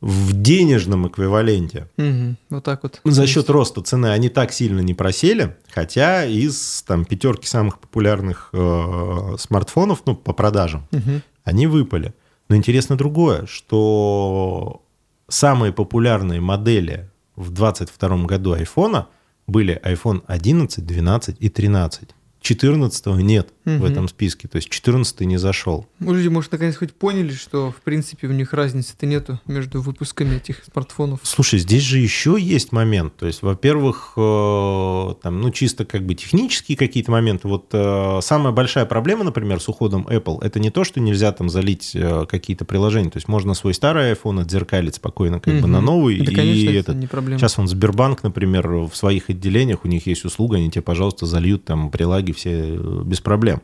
в 0.02 0.34
денежном 0.34 1.08
эквиваленте 1.08 1.88
Мгм, 1.98 2.38
Вот 2.50 2.64
так 2.64 2.84
вот. 2.84 3.02
за 3.04 3.26
счет 3.28 3.50
роста 3.50 3.82
цены 3.82 4.08
они 4.08 4.30
так 4.30 4.52
сильно 4.54 4.80
не 4.82 4.94
просели, 4.94 5.58
хотя 5.70 6.24
из 6.26 6.84
там 6.86 7.04
пятерки 7.06 7.48
самых 7.48 7.80
популярных 7.80 8.50
э, 8.54 9.36
смартфонов, 9.40 10.04
ну, 10.06 10.16
по 10.16 10.34
продажам, 10.34 10.88
Мгм. 10.92 11.24
они 11.44 11.66
выпали. 11.68 12.14
Но 12.50 12.56
интересно 12.56 12.96
другое, 12.96 13.46
что 13.48 14.84
самые 15.28 15.74
популярные 15.74 16.42
модели 16.42 17.10
в 17.36 17.52
2022 17.52 18.26
году 18.26 18.54
айфона 18.54 19.08
были 19.48 19.80
iPhone 19.84 20.22
11, 20.28 20.86
12 20.86 21.38
и 21.40 21.50
13. 21.50 22.10
14 22.48 23.06
нет 23.22 23.50
в 23.66 23.70
Мгм. 23.70 23.86
этом 23.86 24.08
списке, 24.08 24.48
то 24.48 24.56
есть 24.56 24.70
14 24.70 25.22
не 25.26 25.36
зашел. 25.38 25.86
Ну, 26.00 26.14
Люди, 26.14 26.30
может, 26.30 26.54
наконец 26.54 26.78
хоть 26.78 26.94
поняли, 26.94 27.34
что, 27.34 27.72
в 27.72 27.82
принципе, 27.82 28.28
у 28.28 28.32
них 28.32 28.54
разницы-то 28.54 29.06
нету 29.06 29.42
между 29.46 29.82
выпусками 29.82 30.38
этих 30.38 30.64
смартфонов. 30.72 31.20
Слушай, 31.24 31.60
здесь 31.60 31.84
же 31.84 31.98
еще 32.00 32.38
есть 32.40 32.72
момент. 32.72 33.16
То 33.18 33.28
есть, 33.28 33.42
во-первых, 33.42 34.14
э, 34.16 35.14
там, 35.22 35.42
ну, 35.42 35.50
чисто 35.52 35.84
как 35.86 36.06
бы 36.06 36.16
технические 36.16 36.78
какие-то 36.78 37.12
моменты. 37.12 37.48
Вот 37.50 37.66
э, 37.74 38.20
самая 38.22 38.54
большая 38.54 38.86
проблема, 38.86 39.26
например, 39.26 39.60
с 39.60 39.68
уходом 39.68 40.08
Apple, 40.10 40.42
это 40.42 40.60
не 40.62 40.70
то, 40.70 40.84
что 40.86 41.00
нельзя 41.02 41.32
там 41.34 41.50
залить 41.50 41.92
э, 41.94 42.26
какие-то 42.30 42.64
приложения. 42.64 43.10
То 43.10 43.18
есть, 43.18 43.28
можно 43.28 43.54
свой 43.54 43.74
старый 43.74 44.14
iPhone 44.14 44.42
отзеркалить 44.42 44.96
спокойно 44.96 45.42
как 45.42 45.54
бы 45.56 45.62
Мгм. 45.62 45.72
на 45.74 45.82
новый. 45.82 46.20
Да, 46.20 46.32
и 46.32 46.36
конечно, 46.36 46.70
это 46.70 46.80
этот. 46.80 46.96
не 46.96 47.08
проблема. 47.08 47.40
Сейчас 47.40 47.58
вон 47.58 47.68
Сбербанк, 47.68 48.24
например, 48.24 48.68
в 48.70 48.92
своих 48.96 49.30
отделениях, 49.30 49.84
у 49.84 49.88
них 49.90 50.08
есть 50.08 50.24
услуга, 50.24 50.56
они 50.56 50.72
тебе, 50.72 50.82
пожалуйста, 50.84 51.26
зальют 51.26 51.66
там 51.66 51.92
прилаги 51.92 52.32
все 52.38 52.76
э, 52.76 53.02
без 53.04 53.20
проблем. 53.20 53.62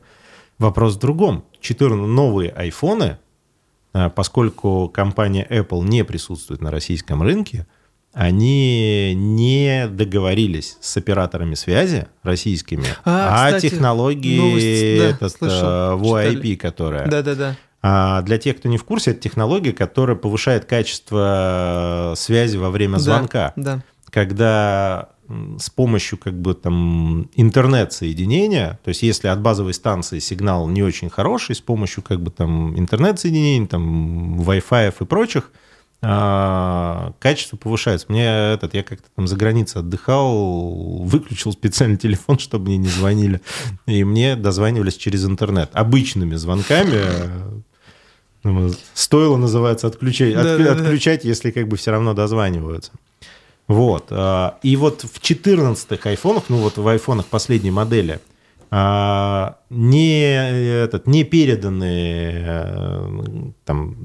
Вопрос 0.59 0.95
в 0.95 0.99
другом. 0.99 1.45
14 1.61 2.07
новые 2.07 2.51
айфоны, 2.51 3.17
а, 3.93 4.09
поскольку 4.09 4.89
компания 4.89 5.47
Apple 5.49 5.83
не 5.83 6.03
присутствует 6.03 6.61
на 6.61 6.71
российском 6.71 7.21
рынке, 7.21 7.65
они 8.13 9.13
не 9.15 9.87
договорились 9.87 10.77
с 10.79 10.97
операторами 10.97 11.55
связи 11.55 12.07
российскими 12.21 12.85
А, 13.05 13.47
о 13.47 13.53
кстати, 13.53 13.69
технологии 13.69 14.37
новость, 14.37 14.99
да, 14.99 15.15
этот, 15.15 15.31
слышал, 15.31 15.57
э, 15.57 15.99
читали. 15.99 16.35
VoIP, 16.35 16.57
которая... 16.57 17.07
Да-да-да. 17.07 17.55
А 17.81 18.21
для 18.21 18.37
тех, 18.37 18.57
кто 18.57 18.69
не 18.69 18.77
в 18.77 18.83
курсе, 18.85 19.11
это 19.11 19.19
технология, 19.19 19.73
которая 19.73 20.15
повышает 20.15 20.65
качество 20.65 22.13
связи 22.15 22.55
во 22.55 22.69
время 22.69 22.93
Да, 22.93 22.99
звонка. 22.99 23.53
Да. 23.55 23.81
Когда 24.09 25.09
м, 25.09 25.12
с 25.59 25.69
помощью 25.69 26.17
как 26.17 26.33
бы 26.39 26.53
там 26.53 27.29
интернет-соединения, 27.35 28.79
то 28.83 28.89
есть 28.89 29.03
если 29.03 29.27
от 29.27 29.41
базовой 29.41 29.73
станции 29.73 30.19
сигнал 30.19 30.67
не 30.67 30.83
очень 30.83 31.09
хороший, 31.09 31.55
с 31.55 31.61
помощью 31.61 32.03
как 32.03 32.21
бы 32.21 32.31
там 32.31 32.77
интернет-соединений, 32.77 33.67
там 33.67 34.41
Wi-Fi 34.41 34.93
и 34.99 35.05
прочих, 35.05 35.51
а, 36.05 37.13
качество 37.19 37.55
повышается. 37.55 38.07
Мне 38.09 38.25
этот, 38.25 38.73
я 38.73 38.83
как-то 38.83 39.07
там 39.15 39.25
за 39.25 39.37
границей 39.37 39.79
отдыхал, 39.79 41.03
выключил 41.03 41.53
специальный 41.53 41.97
телефон, 41.97 42.37
чтобы 42.39 42.65
мне 42.65 42.77
не 42.77 42.89
звонили, 42.89 43.39
и 43.85 44.03
мне 44.03 44.35
дозванивались 44.35 44.97
через 44.97 45.25
интернет. 45.25 45.69
Обычными 45.73 46.35
звонками 46.35 46.99
ну, 48.43 48.71
Стоило, 48.93 49.37
называется, 49.37 49.87
отключать, 49.87 50.33
Да, 50.33 50.41
отклю- 50.41 50.65
да, 50.65 50.75
да. 50.75 50.81
отключать, 50.83 51.23
если 51.23 51.51
как 51.51 51.69
бы 51.69 51.77
все 51.77 51.91
равно 51.91 52.13
дозваниваются. 52.13 52.91
Вот. 53.67 54.07
а, 54.11 54.57
И 54.63 54.75
вот 54.75 55.01
в 55.03 55.19
14-х 55.21 56.09
айфонах, 56.09 56.43
ну 56.49 56.57
вот 56.57 56.77
в 56.77 56.87
айфонах 56.87 57.25
последней 57.27 57.71
модели, 57.71 58.19
а, 58.71 59.57
не, 59.69 60.83
этот, 60.83 61.07
не 61.07 61.23
переданы 61.23 62.31
э, 62.43 63.07
там, 63.65 63.95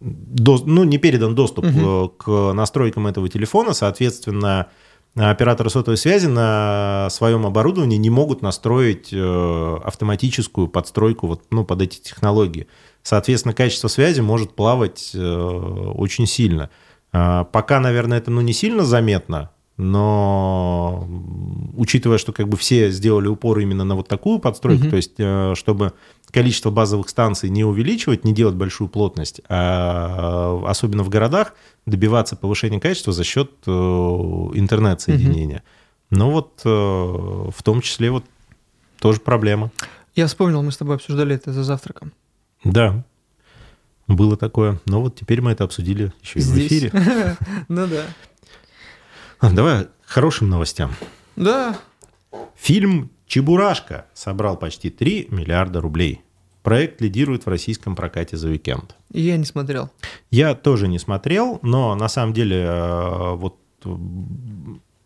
до- 0.00 0.62
ну, 0.64 0.84
не 0.84 0.96
передан 0.98 1.34
доступ 1.34 1.66
э, 1.66 2.08
к 2.18 2.52
настройкам 2.54 3.06
этого 3.06 3.28
телефона, 3.28 3.74
соответственно, 3.74 4.68
операторы 5.14 5.68
сотовой 5.70 5.98
связи 5.98 6.26
на 6.28 7.08
своем 7.10 7.44
оборудовании 7.44 7.98
не 7.98 8.08
могут 8.10 8.40
настроить 8.42 9.10
э, 9.12 9.76
автоматическую 9.84 10.66
подстройку 10.68 11.26
вот, 11.26 11.42
ну, 11.50 11.64
под 11.64 11.82
эти 11.82 12.00
технологии. 12.00 12.68
Соответственно, 13.02 13.54
качество 13.54 13.88
связи 13.88 14.20
может 14.20 14.54
плавать 14.54 15.14
очень 15.14 16.26
сильно. 16.26 16.70
А, 17.12 17.44
Пока, 17.44 17.80
наверное, 17.80 18.18
это 18.18 18.30
ну, 18.30 18.40
не 18.40 18.52
сильно 18.52 18.84
заметно, 18.84 19.50
но 19.76 21.08
учитывая, 21.76 22.18
что 22.18 22.32
как 22.32 22.48
бы 22.48 22.56
все 22.56 22.90
сделали 22.90 23.28
упор 23.28 23.58
именно 23.60 23.84
на 23.84 23.94
вот 23.96 24.08
такую 24.08 24.38
подстройку, 24.38 24.82
Мгм. 24.82 24.90
то 24.90 24.96
есть 24.96 25.12
э, 25.18 25.54
чтобы 25.56 25.92
количество 26.30 26.70
базовых 26.70 27.08
станций 27.08 27.48
не 27.50 27.64
увеличивать, 27.64 28.24
не 28.24 28.32
делать 28.32 28.54
большую 28.54 28.88
плотность, 28.88 29.40
а 29.48 30.62
особенно 30.66 31.02
в 31.02 31.08
городах 31.08 31.54
добиваться 31.86 32.36
повышения 32.36 32.78
качества 32.78 33.12
за 33.12 33.24
счет 33.24 33.50
э, 33.66 33.70
интернет-соединения. 33.70 35.62
Ну 36.10 36.30
вот 36.30 36.60
э, 36.64 36.68
в 36.68 37.62
том 37.62 37.80
числе 37.80 38.10
вот 38.10 38.24
тоже 39.00 39.20
проблема. 39.20 39.70
Я 40.14 40.26
вспомнил, 40.26 40.62
мы 40.62 40.72
с 40.72 40.76
тобой 40.76 40.96
обсуждали 40.96 41.34
это 41.34 41.52
за 41.52 41.64
завтраком. 41.64 42.12
Да, 42.64 43.02
было 44.16 44.36
такое. 44.36 44.80
Но 44.86 45.00
вот 45.02 45.16
теперь 45.16 45.40
мы 45.40 45.52
это 45.52 45.64
обсудили 45.64 46.12
еще 46.22 46.38
и 46.38 46.42
в 46.42 46.44
Здесь. 46.44 46.66
эфире. 46.66 46.92
Ну 47.68 47.86
да. 47.86 48.04
А, 49.38 49.50
Давай 49.50 49.88
хорошим 50.04 50.48
новостям. 50.50 50.92
Да, 51.36 51.78
Фильм 52.56 53.10
«Чебурашка» 53.26 54.06
собрал 54.12 54.56
почти 54.56 54.90
3 54.90 55.28
миллиарда 55.30 55.80
рублей. 55.80 56.20
Проект 56.62 57.00
лидирует 57.00 57.46
в 57.46 57.48
российском 57.48 57.96
прокате 57.96 58.36
за 58.36 58.48
уикенд. 58.48 58.94
я 59.10 59.36
не 59.38 59.44
смотрел. 59.46 59.90
Я 60.30 60.54
тоже 60.54 60.88
не 60.88 60.98
смотрел, 60.98 61.58
но 61.62 61.94
на 61.94 62.08
самом 62.08 62.34
деле 62.34 62.56
э, 62.58 63.34
вот 63.36 63.56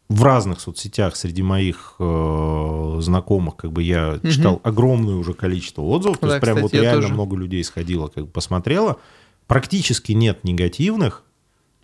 в 0.09 0.23
разных 0.23 0.61
соцсетях 0.61 1.17
среди 1.17 1.43
моих 1.43 1.95
э, 1.99 2.97
знакомых 3.01 3.57
как 3.57 3.73
бы 3.73 3.83
я 3.83 4.19
Мгм. 4.23 4.31
читал 4.31 4.61
огромное 4.63 5.15
уже 5.15 5.33
количество 5.35 5.83
отзывов, 5.83 6.19
то 6.19 6.27
Да, 6.27 6.35
есть 6.35 6.41
прям 6.45 6.57
вот 6.59 6.67
кстати, 6.67 6.77
я 6.77 6.83
реально 6.83 7.03
тоже. 7.03 7.15
много 7.15 7.37
людей 7.37 7.65
сходило, 7.65 8.09
как 8.09 8.25
бы 8.25 8.31
посмотрело. 8.31 8.99
Практически 9.47 10.13
нет 10.13 10.45
негативных. 10.45 11.23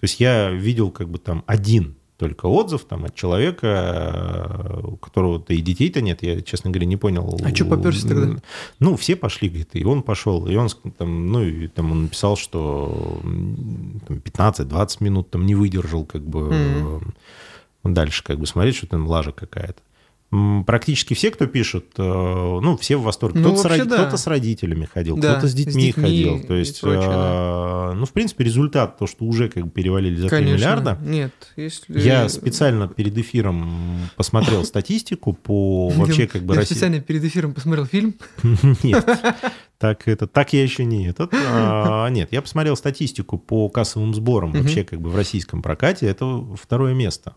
То 0.01 0.05
есть 0.05 0.21
я 0.21 0.51
видел 0.51 0.91
как 0.91 1.09
бы 1.09 1.19
там 1.19 1.45
один 1.47 1.95
только 2.19 2.47
отзыв 2.47 2.85
там 2.85 3.07
от 3.07 3.15
человека, 3.15 4.81
у 4.85 4.97
которого-то 4.97 5.55
и 5.55 5.61
детей-то 5.63 6.03
нет, 6.03 6.23
я, 6.23 6.43
честно 6.43 6.71
говоря, 6.71 6.87
не 6.87 6.99
понял. 6.99 7.41
А 7.43 7.51
чё 7.51 7.65
попёрся 7.65 8.07
тогда? 8.07 8.37
Ну, 8.79 8.97
все 8.97 9.17
пошли, 9.17 9.49
говорит, 9.49 9.71
и 9.73 9.85
он 9.85 10.03
пошел, 10.03 10.47
и 10.47 10.55
он 10.55 10.69
там, 10.99 11.33
ну, 11.33 11.43
и 11.43 11.67
там 11.69 11.91
он 11.93 12.03
написал, 12.05 12.37
что 12.37 13.21
м, 13.25 14.03
там, 14.07 14.19
15-20 14.19 15.01
минут 15.01 15.31
там 15.31 15.47
не 15.47 15.55
выдержал, 15.55 16.05
как 16.05 16.23
бы 16.23 16.41
Мгм. 16.43 17.15
Дальше 17.85 18.23
как 18.25 18.39
бы 18.39 18.47
смотреть, 18.47 18.77
что 18.77 18.87
там 18.87 19.07
лажа 19.07 19.33
какая-то. 19.33 19.83
Практически 20.65 21.15
все, 21.15 21.33
кто 21.33 21.47
пишет, 21.47 21.87
э, 21.99 22.03
ну, 22.03 22.77
все 22.77 22.97
в 22.97 23.03
восторге. 23.03 23.41
Ну, 23.41 23.53
Кто-то, 23.53 23.75
с, 23.75 23.85
да. 23.85 23.97
кто-то 23.97 24.17
с 24.17 24.29
родителями 24.29 24.85
ходил, 24.85 25.17
Да, 25.17 25.33
кто-то 25.33 25.49
с 25.49 25.51
с 25.51 25.55
детьми, 25.55 25.87
детьми 25.87 26.03
ходил. 26.05 26.47
То 26.47 26.55
есть, 26.55 26.81
прочее, 26.81 27.03
э, 27.03 27.93
ну, 27.95 28.07
в 28.07 28.13
принципе, 28.13 28.45
результат, 28.45 28.97
то, 28.97 29.09
что 29.09 29.25
уже 29.25 29.49
как 29.49 29.65
бы 29.65 29.71
перевалили 29.71 30.15
за 30.15 30.29
3 30.29 30.39
Конечно. 30.39 30.55
миллиарда. 30.55 30.99
Нет, 31.03 31.33
если... 31.57 32.01
Я 32.01 32.29
специально 32.29 32.87
перед 32.87 33.19
эфиром 33.19 34.09
посмотрел 34.15 34.65
статистику 34.65 35.33
по 35.33 35.89
вообще 35.97 36.29
как 36.29 36.45
бы 36.45 36.55
Я 36.55 36.63
специально 36.63 37.01
перед 37.01 37.25
эфиром 37.25 37.53
посмотрел 37.53 37.87
фильм. 37.87 38.15
Нет, 38.85 39.05
так 39.79 40.07
это, 40.07 40.29
так 40.29 40.53
я 40.53 40.63
еще 40.63 40.85
не 40.85 41.09
этот. 41.09 41.35
А, 41.35 42.07
нет, 42.09 42.29
я 42.31 42.41
посмотрел 42.41 42.77
статистику 42.77 43.37
по 43.37 43.69
кассовым 43.69 44.15
сборам 44.15 44.53
вообще 44.53 44.85
как 44.85 45.01
бы 45.01 45.11
в 45.11 45.17
российском 45.17 45.61
прокате. 45.61 46.07
Это 46.07 46.47
второе 46.55 46.95
место. 46.95 47.35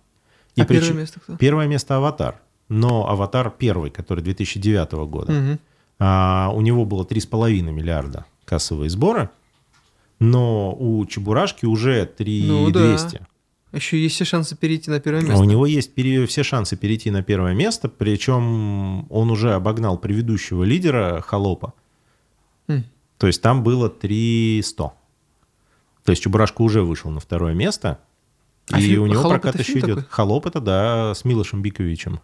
И 0.56 0.62
а 0.62 0.66
первое 0.66 0.82
причем- 0.82 0.98
место 0.98 1.20
кто? 1.20 1.38
первое 1.38 1.68
место 1.68 1.98
«Аватар». 1.98 2.40
Но 2.70 3.10
«Аватар» 3.10 3.52
первый, 3.52 3.90
который 3.92 4.24
2009 4.24 5.06
года. 5.08 5.32
Мгм. 5.32 5.60
А, 6.00 6.52
у 6.54 6.62
него 6.62 6.86
было 6.86 7.06
3,5 7.06 7.72
миллиарда 7.72 8.26
кассовые 8.46 8.90
сборы. 8.90 9.30
Но 10.20 10.74
у 10.74 11.06
«Чебурашки» 11.06 11.66
уже 11.66 12.06
3,200. 12.06 13.22
Еще 13.74 14.02
есть 14.02 14.16
все 14.16 14.26
шансы 14.26 14.56
перейти 14.56 14.92
на 14.92 15.00
первое 15.00 15.22
А 15.22 15.26
место. 15.26 15.40
У 15.42 15.46
него 15.46 15.66
есть 15.66 15.94
пере- 15.96 16.28
все 16.28 16.44
шансы 16.44 16.78
перейти 16.78 17.10
на 17.10 17.24
первое 17.24 17.56
место, 17.56 17.90
причем 17.90 19.12
он 19.12 19.32
уже 19.32 19.54
обогнал 19.54 19.98
предыдущего 19.98 20.64
лидера 20.64 21.22
Холопа. 21.22 21.74
М. 22.68 22.84
То 23.18 23.26
есть 23.28 23.42
там 23.42 23.64
было 23.64 23.90
300. 23.90 24.94
То 26.04 26.10
есть 26.12 26.22
Чебурашка 26.22 26.62
уже 26.62 26.84
вышел 26.84 27.10
на 27.10 27.20
второе 27.20 27.54
место. 27.56 28.00
А 28.72 28.80
и 28.80 28.84
фильм- 28.84 29.04
у 29.04 29.08
него 29.08 29.22
«Холоп» 29.22 29.42
прокат 29.42 29.60
еще 29.60 29.74
идет. 29.74 29.84
такой? 29.86 30.04
Холоп 30.10 30.46
это, 30.48 30.62
да, 30.62 31.14
с 31.14 31.26
Милошем 31.26 31.62
Биковичем. 31.62 32.20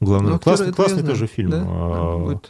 Главный, 0.00 0.32
Ну, 0.32 0.38
классный, 0.38 0.72
классный 0.72 1.02
тоже 1.02 1.26
фильм. 1.26 1.50
Да? 1.50 1.62
А. 1.66 2.40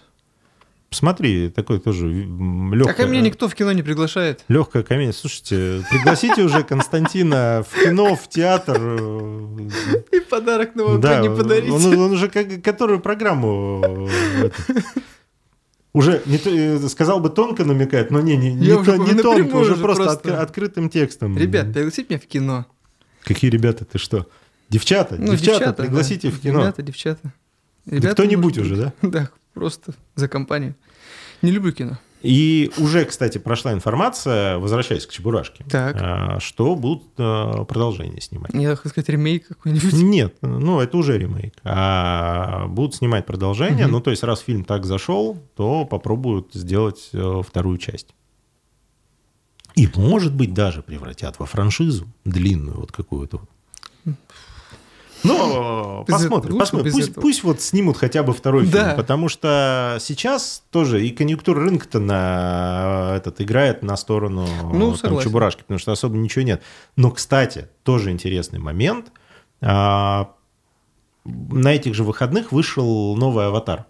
Посмотри, 0.88 1.50
такой 1.50 1.78
тоже 1.78 2.08
легкая... 2.08 2.94
А 2.94 2.96
ко 2.96 3.06
мне 3.06 3.20
никто 3.20 3.48
в 3.48 3.54
кино 3.54 3.70
не 3.72 3.82
приглашает. 3.82 4.44
Легкая 4.48 4.82
комедия. 4.82 5.12
Слушайте, 5.12 5.84
пригласите 5.88 6.42
уже 6.42 6.64
Константина 6.64 7.64
в 7.68 7.84
кино, 7.84 8.16
в 8.16 8.28
театр. 8.28 8.76
И 10.12 10.18
подарок 10.20 10.74
Нового 10.74 10.98
Да, 10.98 11.20
не 11.20 11.28
он, 11.28 11.36
подарить. 11.36 11.70
он 11.70 11.84
уже 12.12 12.28
как, 12.28 12.62
которую 12.62 12.98
программу 13.00 13.82
э, 13.84 14.48
уже 15.92 16.22
не 16.26 16.40
э, 16.44 16.78
сказал 16.88 17.20
бы 17.20 17.30
тонко 17.30 17.64
намекает, 17.64 18.10
но 18.10 18.20
не, 18.20 18.36
не, 18.36 18.52
не, 18.52 18.84
то- 18.84 18.96
не 18.96 19.14
тонко, 19.14 19.56
уже 19.56 19.72
уже 19.74 19.82
просто, 19.82 20.04
просто. 20.04 20.28
отк- 20.30 20.36
открытым 20.36 20.88
текстом. 20.90 21.36
Ребят, 21.38 21.72
пригласите 21.72 22.06
меня 22.10 22.18
в 22.20 22.26
кино. 22.26 22.66
Какие 23.34 23.48
ребята, 23.48 23.84
ты 23.84 23.96
что? 23.98 24.26
Девчата, 24.70 25.14
Ну, 25.16 25.36
девчата, 25.36 25.72
пригласите 25.72 26.30
да. 26.30 26.36
в 26.36 26.40
кино. 26.40 26.60
Ребята, 26.62 26.82
девчата. 26.82 27.32
Да 27.86 27.96
Ребята, 27.96 28.14
кто-нибудь 28.14 28.56
может 28.56 28.72
уже, 28.72 28.76
да? 28.76 28.92
Да, 29.08 29.30
просто 29.54 29.92
за 30.16 30.26
компанию. 30.26 30.74
Не 31.40 31.52
люблю 31.52 31.70
кино. 31.72 31.98
И 32.22 32.72
уже, 32.76 33.04
кстати, 33.04 33.38
прошла 33.38 33.72
информация, 33.72 34.58
возвращаясь 34.58 35.06
к 35.06 35.10
Чебурашке, 35.12 35.64
Так. 35.70 35.96
а, 36.00 36.40
что 36.40 36.74
будут 36.74 37.04
а, 37.18 37.64
продолжение 37.64 38.20
снимать. 38.20 38.50
Я 38.52 38.74
хотел 38.74 38.90
сказать 38.90 39.08
ремейк 39.08 39.46
какой-нибудь. 39.46 39.92
Нет, 40.02 40.34
ну 40.42 40.80
это 40.80 40.96
уже 40.96 41.16
ремейк. 41.16 41.54
А 41.62 42.66
будут 42.66 42.96
снимать 42.96 43.26
продолжение. 43.26 43.84
Мгм. 43.84 43.92
Ну, 43.92 44.00
то 44.00 44.10
есть, 44.10 44.24
раз 44.24 44.40
фильм 44.40 44.64
так 44.64 44.86
зашел, 44.86 45.38
то 45.54 45.84
попробуют 45.84 46.52
сделать 46.52 47.10
э, 47.12 47.42
вторую 47.46 47.78
часть. 47.78 48.08
И, 49.80 49.88
может 49.96 50.34
быть, 50.34 50.52
даже 50.52 50.82
превратят 50.82 51.38
во 51.38 51.46
франшизу 51.46 52.06
длинную 52.26 52.80
вот 52.80 52.92
какую-то. 52.92 53.40
Но 55.22 56.04
Без 56.06 56.14
посмотрим, 56.16 56.58
посмотрим. 56.58 56.92
Пусть, 56.92 57.08
этого. 57.10 57.22
пусть 57.22 57.44
вот 57.44 57.62
снимут 57.62 57.96
хотя 57.96 58.22
бы 58.22 58.34
второй 58.34 58.66
Да. 58.66 58.84
фильм, 58.84 58.96
потому 58.96 59.28
что 59.30 59.96
сейчас 60.00 60.64
тоже 60.70 61.06
и 61.06 61.10
конъюнктура 61.10 61.60
рынка-то 61.60 61.98
на 61.98 63.14
этот 63.16 63.40
играет 63.40 63.82
на 63.82 63.96
сторону 63.96 64.46
Ну, 64.70 64.94
там. 64.96 65.18
Чебурашки, 65.20 65.60
потому 65.62 65.78
что 65.78 65.92
особо 65.92 66.16
ничего 66.18 66.42
нет. 66.44 66.62
Но, 66.96 67.10
кстати, 67.10 67.68
тоже 67.82 68.10
интересный 68.10 68.58
момент. 68.58 69.12
А, 69.62 70.34
на 71.24 71.68
этих 71.74 71.94
же 71.94 72.04
выходных 72.04 72.52
вышел 72.52 73.16
новый 73.16 73.46
аватар. 73.46 73.86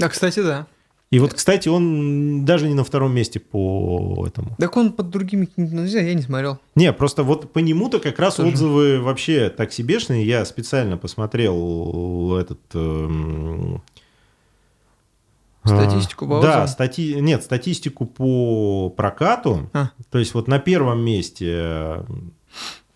А, 0.00 0.08
кстати, 0.08 0.40
да. 0.40 0.66
И 1.10 1.20
вот, 1.20 1.32
кстати, 1.34 1.68
он 1.68 2.44
даже 2.44 2.66
не 2.66 2.74
на 2.74 2.82
втором 2.82 3.14
месте 3.14 3.38
по 3.38 4.24
этому. 4.26 4.56
Так 4.58 4.76
он 4.76 4.92
под 4.92 5.10
другими... 5.10 5.48
Ну, 5.56 5.82
не 5.82 5.88
знаю, 5.88 6.08
я 6.08 6.14
не 6.14 6.22
смотрел. 6.22 6.58
Не, 6.74 6.92
просто 6.92 7.22
вот 7.22 7.52
по 7.52 7.60
нему-то 7.60 8.00
как 8.00 8.18
раз 8.18 8.36
Тоже. 8.36 8.48
отзывы 8.48 9.00
вообще 9.00 9.48
так 9.48 9.72
себешные. 9.72 10.26
Я 10.26 10.44
специально 10.44 10.96
посмотрел 10.96 12.36
этот... 12.36 12.60
эм, 12.74 13.80
Статистику 15.64 16.26
по 16.26 16.40
а, 16.40 16.42
Да, 16.42 16.66
стати... 16.66 17.14
нет, 17.20 17.42
статистику 17.44 18.06
по 18.06 18.90
прокату. 18.90 19.70
А. 19.72 19.90
То 20.10 20.18
есть 20.18 20.34
вот 20.34 20.48
на 20.48 20.58
первом 20.58 21.02
месте 21.04 21.46
э, 21.48 22.04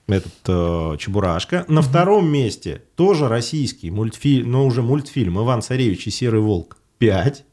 этот 0.08 0.34
э, 0.46 0.96
Чебурашка, 0.98 1.64
на 1.68 1.82
втором 1.82 2.28
месте 2.28 2.82
тоже 2.96 3.28
российский 3.28 3.90
мультфильм, 3.90 4.50
но 4.50 4.66
уже 4.66 4.82
мультфильм 4.82 5.38
«Иван 5.38 5.62
Царевич 5.62 6.08
и 6.08 6.10
Серый 6.10 6.40
Волк» 6.40 6.77
5. 6.98 7.44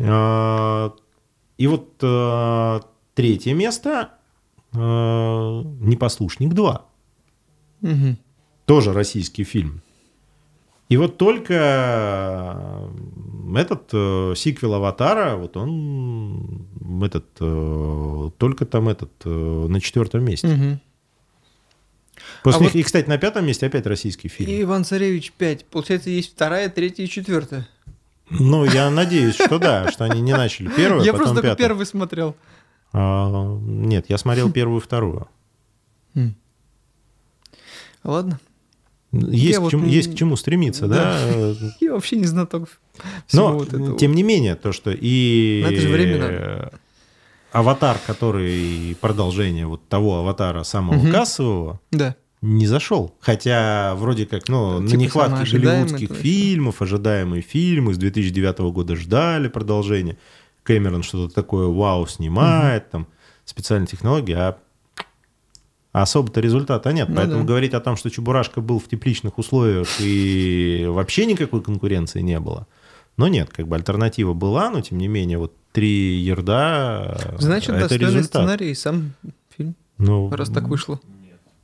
Э, 0.00 0.90
И 1.56 1.66
вот 1.66 1.94
э, 2.02 2.80
третье 3.14 3.54
место 3.54 4.10
э, 4.72 4.76
«Непослушник 4.78 6.52
2». 6.52 6.80
Мгм. 7.80 8.16
Тоже 8.66 8.92
российский 8.92 9.44
фильм. 9.44 9.80
И 10.88 10.96
вот 10.96 11.18
только 11.18 12.88
этот 13.56 13.90
э, 13.92 14.34
сиквел 14.36 14.74
«Аватара», 14.74 15.36
вот 15.36 15.56
он 15.56 16.66
этот, 17.02 17.26
э, 17.40 18.30
только 18.38 18.64
там 18.66 18.88
этот 18.88 19.10
э, 19.24 19.28
на 19.68 19.80
четвертом 19.80 20.24
месте. 20.24 20.46
Мгм. 20.48 20.80
После 22.42 22.60
А 22.60 22.62
них, 22.64 22.74
вот- 22.74 22.78
и, 22.80 22.82
кстати, 22.82 23.08
на 23.08 23.18
пятом 23.18 23.46
месте 23.46 23.66
опять 23.66 23.86
российский 23.86 24.28
фильм. 24.28 24.50
И 24.50 24.62
Иван 24.62 24.84
Царевич 24.84 25.32
5. 25.32 25.64
Получается, 25.66 26.10
есть 26.10 26.32
вторая, 26.32 26.68
третья 26.68 27.04
и 27.04 27.08
четвертая. 27.08 27.66
Ну, 28.30 28.64
я 28.64 28.90
надеюсь, 28.90 29.34
что 29.36 29.58
да, 29.58 29.90
что 29.90 30.04
они 30.04 30.20
не 30.20 30.32
начали 30.32 30.68
первую, 30.68 31.04
Я 31.04 31.12
потом 31.12 31.34
просто 31.34 31.54
первый 31.56 31.86
смотрел. 31.86 32.36
А, 32.92 33.56
нет, 33.62 34.06
я 34.08 34.18
смотрел 34.18 34.50
первую 34.52 34.80
и 34.80 34.82
вторую. 34.84 35.28
М. 36.14 36.36
Есть, 37.52 38.04
Ладно. 38.04 38.40
Я 39.12 39.56
к 39.56 39.60
вот 39.60 39.70
чему, 39.70 39.86
не- 39.86 39.92
есть 39.92 40.12
к 40.12 40.16
чему 40.16 40.36
стремиться, 40.36 40.86
да? 40.86 41.18
Да. 41.32 41.54
Я 41.80 41.92
вообще 41.94 42.16
не 42.16 42.26
знаток 42.26 42.68
Но, 43.32 43.54
вот 43.58 43.68
этого. 43.68 43.98
тем 43.98 44.14
не 44.14 44.22
менее, 44.22 44.54
то, 44.54 44.72
что 44.72 44.90
и... 44.90 45.60
Но 45.64 45.70
это 45.72 45.80
же 45.80 45.88
временно. 45.88 46.70
Аватар, 47.52 47.98
который 48.06 48.94
продолжение 49.00 49.66
вот 49.66 49.88
того 49.88 50.18
аватара 50.18 50.62
самого 50.64 50.96
Мгм. 50.98 51.10
кассового, 51.12 51.80
Да. 51.90 52.14
Не 52.40 52.66
зашел. 52.66 53.14
Хотя 53.20 53.94
вроде 53.96 54.26
как, 54.26 54.48
ну, 54.48 54.80
на 54.80 54.88
Типа 54.88 55.00
нехватке 55.00 55.30
самый 55.30 55.42
ожидаемый, 55.42 55.88
голливудских 55.88 56.16
фильмов, 56.16 56.82
ожидаемые 56.82 57.42
фильмы, 57.42 57.94
с 57.94 57.98
2009 57.98 58.58
года 58.72 58.96
ждали 58.96 59.48
продолжение. 59.48 60.18
Кэмерон 60.62 61.02
что-то 61.02 61.34
такое 61.34 61.66
вау 61.66 62.06
снимает, 62.06 62.90
там 62.90 63.06
специальные 63.44 63.86
технологии, 63.86 64.34
а 64.34 64.58
а 65.90 66.02
особо-то 66.02 66.40
результата 66.40 66.92
нет. 66.92 67.08
Ну 67.08 67.16
Поэтому 67.16 67.40
да. 67.40 67.46
говорить 67.48 67.74
о 67.74 67.80
том, 67.80 67.96
что 67.96 68.10
Чебурашка 68.10 68.60
был 68.60 68.78
в 68.78 68.86
тепличных 68.88 69.38
условиях 69.38 69.88
и 70.00 70.84
вообще 70.86 71.24
никакой 71.26 71.62
конкуренции 71.62 72.20
не 72.20 72.38
было. 72.38 72.66
Но 73.16 73.26
нет, 73.26 73.50
как 73.50 73.66
бы 73.66 73.74
альтернатива 73.74 74.32
была, 74.32 74.70
но 74.70 74.80
тем 74.80 74.98
не 74.98 75.08
менее, 75.08 75.38
вот 75.38 75.52
три 75.72 76.18
ерда 76.18 77.18
Значит, 77.38 77.70
это 77.70 77.80
достойный 77.80 78.06
результат. 78.06 78.28
сценарий 78.28 78.70
и 78.70 78.74
сам 78.74 79.12
фильм, 79.56 79.74
Ну, 79.96 80.30
раз 80.30 80.50
так 80.50 80.68
вышло. 80.68 81.00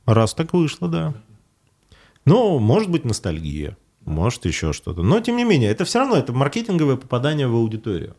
Раз 0.05 0.33
так 0.33 0.53
вышло, 0.53 0.87
да. 0.87 1.13
Ну, 2.25 2.59
может 2.59 2.89
быть, 2.89 3.05
ностальгия, 3.05 3.77
может 4.05 4.45
еще 4.45 4.73
что-то. 4.73 5.01
Но, 5.03 5.19
тем 5.19 5.37
не 5.37 5.43
менее, 5.43 5.69
это 5.71 5.85
все 5.85 5.99
равно 5.99 6.15
это 6.15 6.33
маркетинговое 6.33 6.95
попадание 6.95 7.47
в 7.47 7.55
аудиторию. 7.55 8.15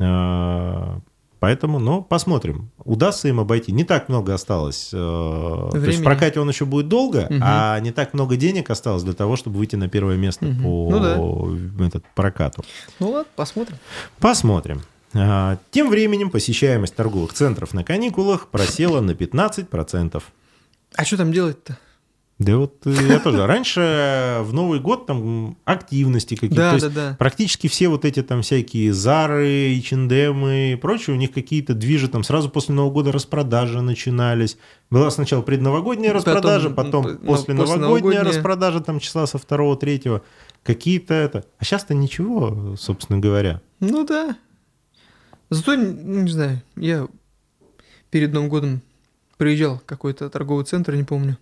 А, 0.00 0.98
Поэтому, 1.40 1.78
ну, 1.78 2.00
посмотрим. 2.02 2.70
Удастся 2.86 3.28
им 3.28 3.38
обойти. 3.38 3.70
Не 3.70 3.84
так 3.84 4.08
много 4.08 4.32
осталось. 4.32 4.88
э, 4.94 4.96
То 4.96 5.68
есть 5.74 5.76
в 5.76 5.80
Времени. 5.88 6.02
прокате 6.04 6.40
он 6.40 6.48
еще 6.48 6.64
будет 6.64 6.88
долго, 6.88 7.26
Мгм. 7.28 7.40
а 7.44 7.78
не 7.80 7.90
так 7.90 8.14
много 8.14 8.36
денег 8.36 8.70
осталось 8.70 9.02
для 9.02 9.12
того, 9.12 9.36
чтобы 9.36 9.58
выйти 9.58 9.76
на 9.76 9.88
первое 9.90 10.16
место 10.16 10.46
Мгм. 10.46 10.62
по 10.62 10.90
Ну 10.90 11.84
этот, 11.84 12.02
прокату. 12.14 12.64
Ну 12.98 13.10
ладно, 13.10 13.30
посмотрим. 13.36 13.76
Посмотрим. 14.20 14.80
А, 15.12 15.58
Тем 15.70 15.90
временем 15.90 16.30
посещаемость 16.30 16.96
торговых 16.96 17.34
центров 17.34 17.74
на 17.74 17.84
каникулах 17.84 18.48
просела 18.48 19.02
на 19.02 19.10
15%. 19.14 20.22
А 20.96 21.04
что 21.04 21.16
там 21.16 21.32
делать-то? 21.32 21.78
Да 22.38 22.56
вот 22.56 22.84
э, 22.84 22.90
я 23.08 23.20
тоже. 23.20 23.46
Раньше 23.46 24.40
в 24.42 24.52
Новый 24.52 24.80
год 24.80 25.06
там 25.06 25.56
активности 25.64 26.34
какие-то. 26.34 26.56
Да, 26.56 26.70
То 26.70 26.74
есть 26.74 26.94
да, 26.94 27.10
да. 27.10 27.16
Практически 27.16 27.68
все 27.68 27.88
вот 27.88 28.04
эти 28.04 28.22
там 28.22 28.42
всякие 28.42 28.92
Зары, 28.92 29.78
H&M 29.78 30.46
и 30.46 30.74
прочее, 30.74 31.14
у 31.14 31.18
них 31.18 31.32
какие-то 31.32 31.74
движи 31.74 32.08
там 32.08 32.24
сразу 32.24 32.50
после 32.50 32.74
Нового 32.74 32.92
года 32.92 33.12
распродажи 33.12 33.80
начинались. 33.82 34.58
Была 34.90 35.10
сначала 35.10 35.42
предновогодняя 35.42 36.12
Потом, 36.12 36.34
распродажа, 36.34 36.70
потом 36.70 37.04
ну, 37.04 37.18
после 37.18 37.54
новогодняя 37.54 38.24
распродажа 38.24 38.80
там 38.80 38.98
числа 38.98 39.26
со 39.26 39.38
второго, 39.38 39.76
третьего. 39.76 40.22
Какие-то 40.64 41.14
это. 41.14 41.44
А 41.58 41.64
сейчас-то 41.64 41.94
ничего, 41.94 42.74
собственно 42.76 43.20
говоря. 43.20 43.60
Ну 43.78 44.04
да. 44.04 44.36
Зато, 45.50 45.76
не 45.76 46.30
знаю, 46.30 46.62
я 46.74 47.06
перед 48.10 48.32
Новым 48.32 48.48
годом 48.48 48.82
приезжал 49.36 49.80
какой-то 49.84 50.30
торговый 50.30 50.64
центр, 50.64 50.94
не 50.94 51.04
помню. 51.04 51.38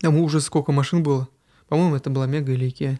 Там 0.00 0.16
уже 0.16 0.40
сколько 0.40 0.72
машин 0.72 1.02
было. 1.02 1.28
По-моему, 1.68 1.96
это 1.96 2.10
была 2.10 2.26
Мега 2.26 2.52
или 2.52 2.68
Икеа. 2.68 2.98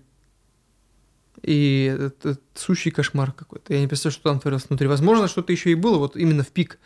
И 1.42 1.96
это, 1.96 2.30
это 2.30 2.40
сущий 2.54 2.90
кошмар 2.90 3.32
какой-то. 3.32 3.72
Я 3.72 3.80
не 3.80 3.86
представляю, 3.86 4.14
что 4.14 4.30
там 4.30 4.40
творилось 4.40 4.66
внутри. 4.68 4.88
Возможно, 4.88 5.28
что-то 5.28 5.52
еще 5.52 5.70
и 5.70 5.74
было 5.74 5.98
вот 5.98 6.16
именно 6.16 6.42
в 6.42 6.48
пик 6.48 6.78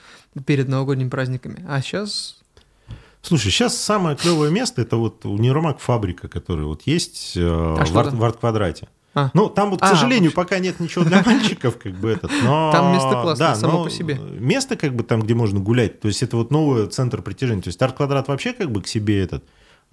перед 0.47 0.69
новогодними 0.69 1.09
праздниками. 1.09 1.65
А 1.67 1.81
сейчас... 1.81 2.39
Слушай, 3.23 3.51
сейчас 3.51 3.77
самое 3.77 4.17
клевое 4.17 4.51
место 4.51 4.83
это 4.83 4.97
вот 4.97 5.25
универмаг 5.25 5.79
фабрика, 5.79 6.29
который 6.29 6.65
вот 6.65 6.83
есть 6.87 7.37
э, 7.37 7.41
А 7.41 7.85
в, 7.85 7.87
что 7.87 8.01
арт, 8.01 8.11
там? 8.11 8.89
А. 9.15 9.31
Ну, 9.35 9.51
там 9.51 9.71
вот, 9.71 9.81
к 9.81 9.85
А, 9.85 9.89
сожалению, 9.89 10.33
пока 10.33 10.59
нет 10.59 10.81
ничего 10.81 11.05
для 11.05 11.23
мальчиков, 11.23 11.77
как 11.77 11.93
бы 11.93 12.11
этот, 12.11 12.31
но... 12.43 12.71
Там 12.73 12.93
место 12.93 13.11
классное 13.11 13.49
да, 13.49 13.55
само 13.55 13.85
по 13.85 13.91
себе. 13.91 14.15
Место, 14.15 14.77
как 14.77 14.95
бы, 14.95 15.05
там, 15.05 15.21
где 15.21 15.35
можно 15.35 15.61
гулять, 15.61 16.01
то 16.01 16.09
есть 16.09 16.23
это 16.23 16.37
вот 16.37 16.51
новый 16.51 16.87
центр 16.87 17.21
притяжения. 17.21 17.63
То 17.63 17.69
есть 17.69 17.81
арт-квадрат 17.83 18.29
вообще 18.29 18.55
как 18.55 18.71
бы 18.71 18.81
к 18.81 18.87
себе 18.87 19.23
этот, 19.23 19.45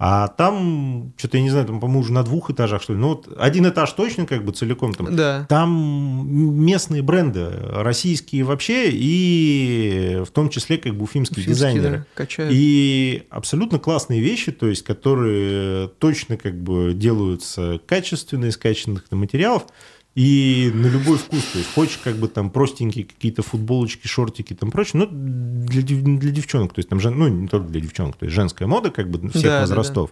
а 0.02 0.28
там, 0.28 1.12
что-то 1.18 1.36
я 1.36 1.42
не 1.42 1.50
знаю, 1.50 1.66
там, 1.66 1.78
по-моему, 1.78 2.00
уже 2.00 2.14
на 2.14 2.22
двух 2.22 2.50
этажах, 2.50 2.80
что 2.80 2.94
ли. 2.94 2.98
Ну, 2.98 3.08
вот 3.08 3.28
один 3.38 3.68
этаж 3.68 3.92
точно 3.92 4.24
как 4.24 4.46
бы 4.46 4.52
целиком 4.52 4.94
там. 4.94 5.14
Да. 5.14 5.44
Там 5.46 6.26
местные 6.64 7.02
бренды, 7.02 7.50
российские 7.70 8.44
вообще, 8.44 8.88
и 8.90 10.22
в 10.26 10.30
том 10.30 10.48
числе 10.48 10.78
как 10.78 10.94
бы 10.96 11.04
уфимские 11.04 11.42
Уфимские, 11.42 11.54
дизайнеры. 11.54 11.98
да, 11.98 12.06
качают. 12.14 12.50
И 12.54 13.24
абсолютно 13.28 13.78
классные 13.78 14.20
вещи, 14.22 14.52
то 14.52 14.68
есть, 14.68 14.84
которые 14.84 15.88
точно 15.98 16.38
как 16.38 16.58
бы 16.58 16.94
делаются 16.94 17.78
качественно 17.86 18.46
из 18.46 18.56
качественных 18.56 19.04
материалов. 19.10 19.66
И 20.16 20.70
на 20.74 20.86
любой 20.88 21.18
вкус. 21.18 21.42
То 21.52 21.58
есть 21.58 21.72
хочешь 21.72 22.00
как 22.02 22.16
бы 22.16 22.26
там 22.28 22.50
простенькие 22.50 23.04
какие-то 23.04 23.42
футболочки, 23.42 24.06
шортики 24.08 24.54
там 24.54 24.70
прочее, 24.70 25.04
ну, 25.04 25.08
для, 25.10 25.82
для 25.82 26.30
девчонок, 26.32 26.72
то 26.74 26.80
есть 26.80 26.88
там, 26.88 26.98
жен- 27.00 27.16
ну, 27.16 27.28
не 27.28 27.46
только 27.48 27.68
для 27.68 27.80
девчонок, 27.80 28.16
то 28.16 28.24
есть 28.24 28.34
женская 28.34 28.66
мода 28.66 28.90
как 28.90 29.08
бы 29.10 29.28
всех 29.30 29.42
Да, 29.42 29.48
да, 29.50 29.60
возрастов, 29.60 30.10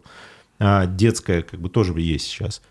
а 0.61 0.87
детская 0.87 1.43
как 1.43 1.61
бы 1.61 1.69
тоже 1.69 1.99
есть 2.01 2.27
сейчас. 2.27 2.63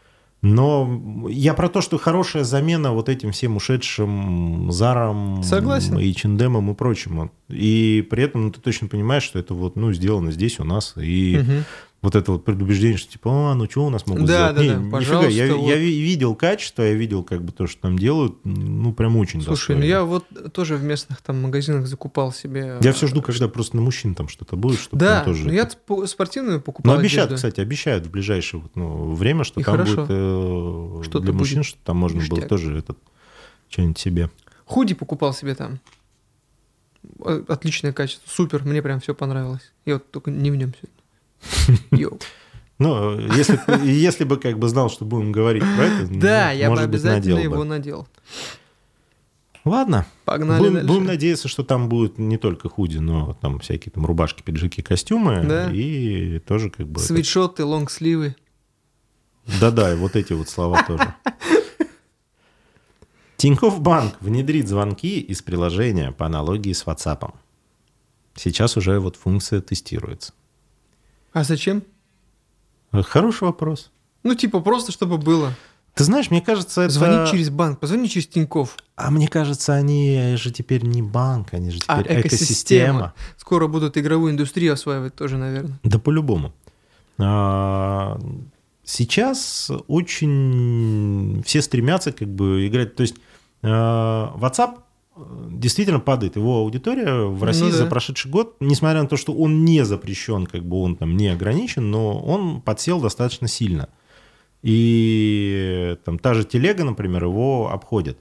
Но 0.44 1.28
я 1.30 1.56
про 1.56 1.68
то, 1.68 1.82
что 1.82 1.98
хорошая 1.98 2.44
замена 2.44 2.94
вот 2.94 3.10
этим 3.10 3.32
всем 3.32 3.56
ушедшим 3.56 4.72
Зарам, 4.72 5.42
Согласен. 5.44 5.98
H&M 5.98 6.72
и 6.72 6.74
прочему. 6.76 7.32
И 7.50 8.08
при 8.10 8.24
этом 8.24 8.44
ну, 8.44 8.52
ты 8.52 8.62
точно 8.62 8.88
понимаешь, 8.88 9.24
что 9.24 9.40
это 9.40 9.56
вот, 9.56 9.76
ну, 9.76 9.92
сделано 9.94 10.32
здесь 10.32 10.60
у 10.60 10.64
нас. 10.64 10.94
И 10.96 11.40
Мгм. 11.40 11.64
Вот 12.04 12.16
это 12.16 12.32
вот 12.34 12.46
предубеждение, 12.46 12.98
что 12.98 13.12
типа, 13.12 13.52
а, 13.52 13.56
ну 13.56 13.68
что 13.70 13.86
у 13.86 13.90
нас 13.90 14.06
могут 14.06 14.26
Да, 14.26 14.52
сделать? 14.52 14.56
да, 14.56 14.62
Не, 14.64 14.70
да, 14.70 14.76
нифига, 14.76 14.92
пожалуйста, 14.98 15.32
я, 15.32 15.56
вот. 15.56 15.68
я 15.68 15.76
ви- 15.78 16.00
видел 16.02 16.36
качество, 16.36 16.84
я 16.84 16.94
видел 16.94 17.24
как 17.24 17.44
бы 17.44 17.52
то, 17.52 17.66
что 17.66 17.82
там 17.82 17.98
делают, 17.98 18.38
ну, 18.46 18.94
прям 18.94 19.18
очень 19.18 19.42
Слушай, 19.42 19.72
ну 19.76 19.82
достойно. 19.82 19.84
я 19.84 20.04
вот 20.04 20.54
тоже 20.54 20.76
в 20.76 20.84
местных 20.84 21.22
там 21.24 21.42
магазинах 21.42 21.88
закупал 21.88 22.32
себе... 22.32 22.78
Я 22.82 22.94
все 22.94 23.08
жду, 23.08 23.22
когда 23.24 23.48
просто 23.48 23.76
на 23.78 23.82
мужчин 23.82 24.14
там 24.14 24.28
что-то 24.30 24.56
будет, 24.56 24.80
чтобы 24.80 25.00
Да, 25.00 25.24
тоже... 25.24 25.46
ну 25.46 25.52
я 25.52 25.68
спортивную 26.06 26.62
покупал 26.62 26.94
Ну, 26.94 27.00
обещают, 27.00 27.32
одежду. 27.32 27.48
кстати, 27.48 27.62
обещают 27.62 28.06
в 28.06 28.12
ближайшее 28.12 28.62
вот, 28.62 28.76
ну, 28.76 29.14
время, 29.16 29.44
что 29.44 29.60
И 29.60 29.64
там 29.64 29.76
хорошо. 29.78 29.96
будет 29.96 30.08
э, 30.12 31.02
Что-то 31.04 31.20
для 31.26 31.34
мужчин, 31.34 31.58
будет. 31.60 31.66
что 31.68 31.80
там 31.84 31.98
можно 31.98 32.20
было 32.20 32.36
Ништяк. 32.36 32.48
тоже 32.50 32.78
этот 32.78 32.98
что-нибудь 33.70 33.98
себе. 33.98 34.30
Худи 34.66 34.94
покупал 34.94 35.34
себе 35.34 35.56
там. 35.56 35.80
Э, 37.26 37.44
Отличное 37.48 37.92
качество, 37.94 38.30
супер, 38.30 38.64
мне 38.64 38.82
прям 38.82 39.00
все 39.00 39.16
понравилось. 39.16 39.72
Я 39.86 39.96
вот 39.96 40.12
только 40.12 40.30
не 40.32 40.52
в 40.52 40.56
нем 40.56 40.70
сегодня. 40.76 40.97
Ну, 42.80 43.20
если, 43.20 43.60
если 43.84 44.24
бы 44.24 44.38
как 44.38 44.60
бы 44.60 44.70
знал, 44.70 44.92
что 44.92 45.04
будем 45.04 45.32
говорить 45.32 45.64
про 45.64 45.86
это, 45.86 46.08
Да, 46.12 46.52
я 46.52 46.70
бы 46.70 46.80
обязательно 46.80 47.40
его 47.40 47.64
надел. 47.64 48.08
Ладно, 49.66 50.06
Погнали 50.26 50.60
будем, 50.60 50.74
дальше. 50.76 50.88
будем 50.88 51.06
надеяться, 51.06 51.48
что 51.48 51.64
там 51.64 51.90
будет 51.90 52.20
не 52.20 52.38
только 52.38 52.70
худи, 52.70 53.00
но 53.00 53.34
там 53.42 53.60
всякие 53.60 53.92
там 53.92 54.06
рубашки, 54.06 54.42
пиджаки, 54.44 54.82
костюмы. 54.82 55.44
Да. 55.44 55.72
И 55.74 56.40
тоже 56.40 56.70
как 56.70 56.88
бы... 56.88 57.00
это- 57.02 57.08
Свитшоты, 57.08 57.66
лонгсливы. 57.66 58.36
Да-да, 59.60 59.92
и 59.92 59.96
вот 59.98 60.16
эти 60.16 60.34
вот 60.34 60.48
слова 60.48 60.84
тоже. 60.84 61.14
Тинькофф 63.38 63.82
Банк 63.82 64.16
внедрит 64.22 64.68
звонки 64.68 65.20
из 65.20 65.42
приложения 65.42 66.12
по 66.12 66.26
аналогии 66.26 66.74
с 66.74 66.84
WhatsApp. 66.86 67.34
Сейчас 68.36 68.78
уже 68.78 69.00
вот 69.00 69.16
функция 69.16 69.62
тестируется. 69.62 70.34
А 71.38 71.44
зачем? 71.44 71.84
Э, 72.92 73.04
Хороший 73.04 73.44
вопрос. 73.44 73.92
Ну, 74.24 74.34
типа, 74.34 74.60
просто 74.60 74.92
чтобы 74.92 75.20
было. 75.20 75.54
Ты 75.94 76.04
знаешь, 76.04 76.32
мне 76.32 76.42
кажется, 76.42 76.82
это... 76.82 76.94
Звонить 76.94 77.30
через 77.30 77.50
банк, 77.52 77.80
позвони 77.80 78.10
через 78.10 78.28
Тиньков. 78.28 78.76
А 78.96 79.12
мне 79.12 79.28
кажется, 79.28 79.74
они 79.76 80.36
же 80.38 80.52
теперь 80.52 80.84
не 80.84 81.04
банк, 81.04 81.54
они 81.54 81.70
же 81.70 81.80
А, 81.88 82.02
теперь 82.02 82.22
экосистема. 82.22 82.22
экосистема. 82.22 83.14
Скоро 83.38 83.68
будут 83.68 83.98
игровую 83.98 84.32
индустрию 84.32 84.74
осваивать 84.74 85.14
тоже, 85.16 85.38
наверное. 85.38 85.78
Да 85.84 86.00
по-любому. 86.00 86.54
А, 87.20 88.20
Сейчас 88.84 89.70
очень 89.88 91.44
все 91.46 91.62
стремятся 91.62 92.12
как 92.14 92.30
бы 92.30 92.66
играть. 92.68 92.96
То 92.96 93.02
есть 93.02 93.16
а, 93.62 94.36
WhatsApp 94.40 94.80
действительно 95.50 96.00
падает. 96.00 96.36
Его 96.36 96.60
аудитория 96.60 97.26
в 97.26 97.44
России 97.44 97.64
Ну 97.64 97.72
да. 97.72 97.78
за 97.78 97.86
прошедший 97.86 98.32
год, 98.32 98.56
несмотря 98.60 99.02
на 99.02 99.08
то, 99.08 99.18
что 99.18 99.34
он 99.34 99.66
не 99.66 99.84
запрещен, 99.86 100.46
как 100.46 100.64
бы 100.64 100.82
он 100.82 100.96
там 100.96 101.18
не 101.18 101.28
ограничен, 101.28 101.90
но 101.90 102.20
он 102.20 102.62
подсел 102.62 103.02
достаточно 103.02 103.48
сильно. 103.48 103.90
И 104.64 105.98
там 106.04 106.20
та 106.20 106.34
же 106.34 106.44
телега, 106.44 106.84
например, 106.84 107.26
его 107.26 107.70
обходит. 107.72 108.20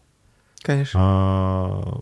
Конечно. 0.62 1.00
А, 1.02 2.00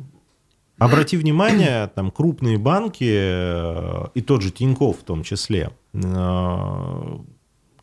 Обрати 0.78 1.16
внимание, 1.16 1.86
там 1.94 2.10
крупные 2.10 2.58
банки, 2.58 3.08
э, 3.08 4.06
и 4.14 4.20
тот 4.20 4.42
же 4.42 4.50
Тиньков 4.50 4.98
в 4.98 5.04
том 5.04 5.22
числе, 5.22 5.70
э, 5.92 7.18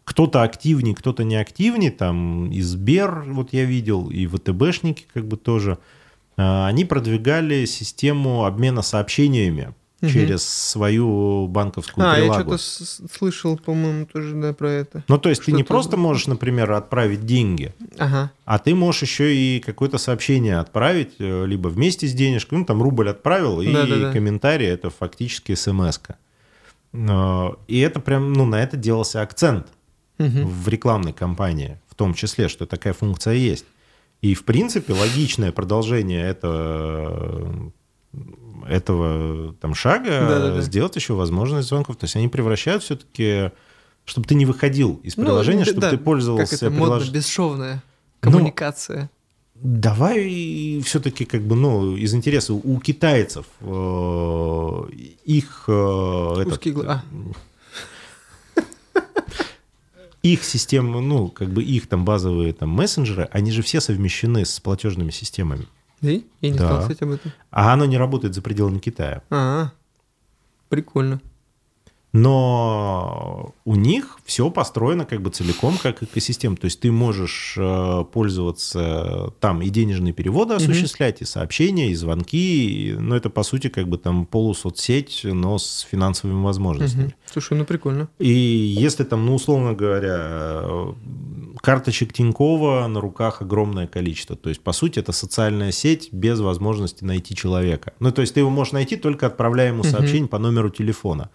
кто-то 0.03 0.43
активнее, 0.43 0.93
кто-то 0.93 1.23
не 1.23 1.35
активнее, 1.37 1.91
там 1.91 2.51
и 2.51 2.59
Сбер, 2.61 3.23
вот 3.27 3.53
я 3.53 3.63
видел, 3.63 4.09
и 4.09 4.27
ВТБшники 4.27 5.05
как 5.13 5.25
бы 5.25 5.37
тоже, 5.37 5.77
они 6.37 6.85
продвигали 6.85 7.65
систему 7.65 8.45
обмена 8.45 8.81
сообщениями 8.81 9.73
Мгм. 10.01 10.09
через 10.11 10.43
свою 10.43 11.45
банковскую 11.47 12.07
А, 12.07 12.15
я 12.17 12.21
прилагу. 12.21 12.57
что-то 12.57 13.07
слышал, 13.13 13.55
по-моему, 13.57 14.07
тоже, 14.07 14.33
да, 14.35 14.51
про 14.51 14.71
это. 14.71 15.03
Ну, 15.07 15.19
то 15.19 15.29
есть 15.29 15.45
ты 15.45 15.51
не 15.51 15.63
просто 15.63 15.95
можешь, 15.95 16.25
например, 16.25 16.71
отправить 16.71 17.25
деньги, 17.27 17.71
Ага. 17.99 18.31
а 18.45 18.57
ты 18.57 18.73
можешь 18.73 19.03
еще 19.03 19.35
и 19.35 19.59
какое-то 19.59 19.99
сообщение 19.99 20.57
отправить, 20.57 21.11
э, 21.19 21.45
либо 21.45 21.67
вместе 21.67 22.07
с 22.07 22.13
денежкой, 22.13 22.57
ну, 22.57 22.65
там 22.65 22.81
рубль 22.81 23.09
отправил, 23.09 23.61
и 23.61 23.71
Да-да-да. 23.71 24.11
комментарий 24.11 24.65
это 24.67 24.89
фактически 24.89 25.53
смс 25.53 25.99
-ка. 25.99 26.15
Но- 26.93 27.57
И 27.67 27.79
это 27.79 27.99
прям, 27.99 28.33
ну, 28.33 28.45
на 28.47 28.55
это 28.63 28.77
делался 28.77 29.21
акцент 29.21 29.67
Мгм. 30.17 30.47
в 30.47 30.67
рекламной 30.67 31.13
кампании, 31.13 31.79
в 31.87 31.93
том 31.95 32.15
числе, 32.15 32.47
что 32.49 32.65
такая 32.65 32.93
функция 32.93 33.33
есть. 33.35 33.65
И, 34.21 34.35
в 34.35 34.43
принципе, 34.45 34.93
логичное 34.93 35.51
продолжение 35.51 36.23
этого, 36.27 37.71
этого 38.67 39.53
там, 39.59 39.73
шага 39.73 40.09
Да-да-да. 40.27 40.61
сделать 40.61 40.95
еще 40.95 41.13
возможность 41.13 41.67
звонков. 41.69 41.95
То 41.97 42.05
есть 42.05 42.15
они 42.15 42.27
превращают 42.27 42.83
все-таки, 42.83 43.51
чтобы 44.05 44.27
ты 44.27 44.35
не 44.35 44.45
выходил 44.45 44.99
из 45.03 45.17
Ну, 45.17 45.25
приложения, 45.25 45.59
да, 45.59 45.65
чтобы 45.65 45.81
да, 45.81 45.89
ты 45.89 45.97
пользовался 45.97 46.51
Как 46.57 46.61
это 46.61 46.69
модно, 46.69 46.95
прилож- 46.97 47.11
бесшовная 47.11 47.83
Ну, 48.21 48.31
коммуникация. 48.31 49.09
Давай 49.55 50.81
все-таки 50.85 51.25
как 51.25 51.41
бы, 51.43 51.55
ну, 51.55 51.95
из 51.95 52.13
интереса 52.15 52.53
у 52.53 52.79
китайцев 52.79 53.45
э, 53.61 54.81
их 55.25 55.65
э, 55.67 56.33
этот, 56.41 56.53
Узкий 56.53 56.71
гла- 56.71 56.85
а. 56.87 57.03
Их 60.23 60.43
система, 60.43 61.01
ну, 61.01 61.29
как 61.29 61.49
бы 61.49 61.63
их 61.63 61.87
там 61.87 62.05
базовые 62.05 62.53
там 62.53 62.69
мессенджеры, 62.69 63.27
они 63.31 63.51
же 63.51 63.61
все 63.63 63.81
совмещены 63.81 64.45
с 64.45 64.59
платежными 64.59 65.11
системами. 65.11 65.65
Да? 66.01 66.09
Я 66.11 66.21
не 66.41 66.57
Да. 66.57 66.67
знал, 66.67 66.81
кстати, 66.81 67.03
об 67.03 67.11
этом. 67.11 67.31
А 67.51 67.73
оно 67.73 67.85
не 67.85 67.97
работает 67.97 68.33
за 68.35 68.41
пределами 68.41 68.79
Китая. 68.79 69.23
А, 69.29 69.71
прикольно. 70.69 71.21
Но 72.13 73.53
у 73.65 73.75
них 73.75 74.17
все 74.25 74.49
построено 74.49 75.05
как 75.05 75.21
бы 75.21 75.29
целиком 75.29 75.77
как 75.81 76.03
экосистема. 76.03 76.55
То 76.57 76.65
есть 76.65 76.79
ты 76.79 76.91
можешь 76.91 77.55
э, 77.57 78.03
пользоваться 78.11 79.33
там 79.39 79.61
и 79.61 79.69
денежные 79.69 80.13
переводы 80.13 80.55
осуществлять, 80.55 81.21
и 81.21 81.25
сообщения, 81.25 81.89
и 81.91 81.95
звонки. 81.95 82.89
и- 82.89 82.93
Но 82.93 83.15
это, 83.15 83.29
по 83.29 83.43
сути, 83.43 83.69
как 83.69 83.87
бы 83.87 83.97
там 83.97 84.25
полусоцсеть, 84.25 85.21
но 85.23 85.57
с 85.57 85.87
финансовыми 85.89 86.43
возможностями. 86.43 87.03
Мгм. 87.03 87.13
Слушай, 87.31 87.57
ну 87.57 87.65
прикольно. 87.65 88.09
И 88.19 88.29
если 88.29 89.03
там, 89.03 89.25
ну, 89.25 89.35
условно 89.35 89.73
говоря, 89.73 90.63
карточек 91.61 92.13
Тинькова 92.13 92.87
на 92.87 92.99
руках 92.99 93.41
огромное 93.41 93.87
количество. 93.87 94.35
То 94.35 94.49
есть, 94.49 94.61
по 94.61 94.71
сути, 94.73 94.99
это 94.99 95.11
социальная 95.11 95.71
сеть 95.71 96.09
без 96.11 96.39
возможности 96.39 97.03
найти 97.03 97.35
человека. 97.35 97.93
Ну, 97.99 98.11
то 98.11 98.21
есть, 98.21 98.33
ты 98.33 98.39
его 98.41 98.49
можешь 98.49 98.73
найти, 98.73 98.95
только 98.97 99.27
отправляя 99.27 99.69
ему 99.69 99.83
сообщение 99.83 100.27
по 100.27 100.39
номеру 100.39 100.69
телефона. 100.69 101.29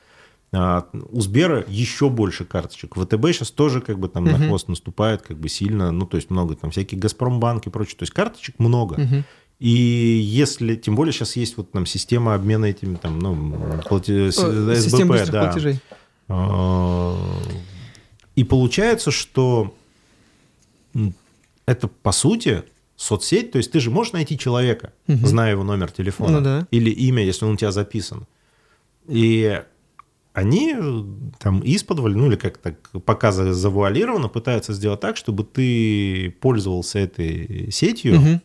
А, 0.52 0.86
У 1.10 1.20
Сбера 1.20 1.64
еще 1.68 2.08
больше 2.08 2.44
карточек. 2.44 2.94
ВТБ 2.96 3.26
сейчас 3.32 3.50
тоже 3.50 3.80
как 3.80 3.98
бы 3.98 4.08
там 4.08 4.24
на 4.24 4.38
Мгм. 4.38 4.46
хвост 4.48 4.68
наступает 4.68 5.22
как 5.22 5.38
бы 5.38 5.48
сильно. 5.48 5.90
Ну, 5.90 6.06
то 6.06 6.16
есть, 6.16 6.30
много 6.30 6.54
там 6.54 6.70
всяких 6.70 6.98
Газпромбанк 6.98 7.66
и 7.66 7.70
прочее. 7.70 7.96
То 7.98 8.04
есть, 8.04 8.12
карточек 8.12 8.58
много. 8.58 9.00
Мгм. 9.00 9.24
И 9.58 9.68
если, 9.70 10.76
тем 10.76 10.94
более 10.96 11.12
сейчас 11.12 11.34
есть 11.36 11.56
вот 11.56 11.72
там 11.72 11.84
система 11.86 12.34
обмена 12.34 12.66
этими 12.66 12.94
там, 12.96 13.18
ну, 13.18 13.80
с- 13.82 13.90
О, 13.90 13.98
СБП, 13.98 14.76
Система 14.76 15.12
быстрых 15.14 15.30
да. 15.32 15.44
платежей. 15.44 15.80
А, 16.28 17.16
И 18.36 18.44
получается, 18.44 19.10
что 19.10 19.74
это 21.66 21.88
по 21.88 22.12
сути 22.12 22.62
соцсеть, 22.96 23.50
то 23.52 23.58
есть 23.58 23.72
ты 23.72 23.80
же 23.80 23.90
можешь 23.90 24.12
найти 24.12 24.38
человека, 24.38 24.92
Мгм. 25.06 25.26
зная 25.26 25.50
его 25.52 25.64
номер 25.64 25.90
телефона 25.90 26.38
Ну 26.40 26.44
да. 26.44 26.66
или 26.70 26.90
имя, 26.90 27.22
если 27.24 27.44
он 27.46 27.52
у 27.52 27.56
тебя 27.56 27.72
записан. 27.72 28.26
И 29.08 29.62
они 30.36 30.74
э, 30.78 31.04
там 31.38 31.62
исподволь, 31.64 32.16
ну 32.16 32.26
или 32.26 32.36
как 32.36 32.58
так 32.58 32.76
пока 33.04 33.32
за- 33.32 33.52
завуалированно 33.54 34.28
пытаются 34.28 34.72
сделать 34.74 35.00
так, 35.00 35.16
чтобы 35.16 35.44
ты 35.44 36.30
пользовался 36.40 36.98
этой 36.98 37.70
сетью, 37.72 38.20
Мгм. 38.20 38.40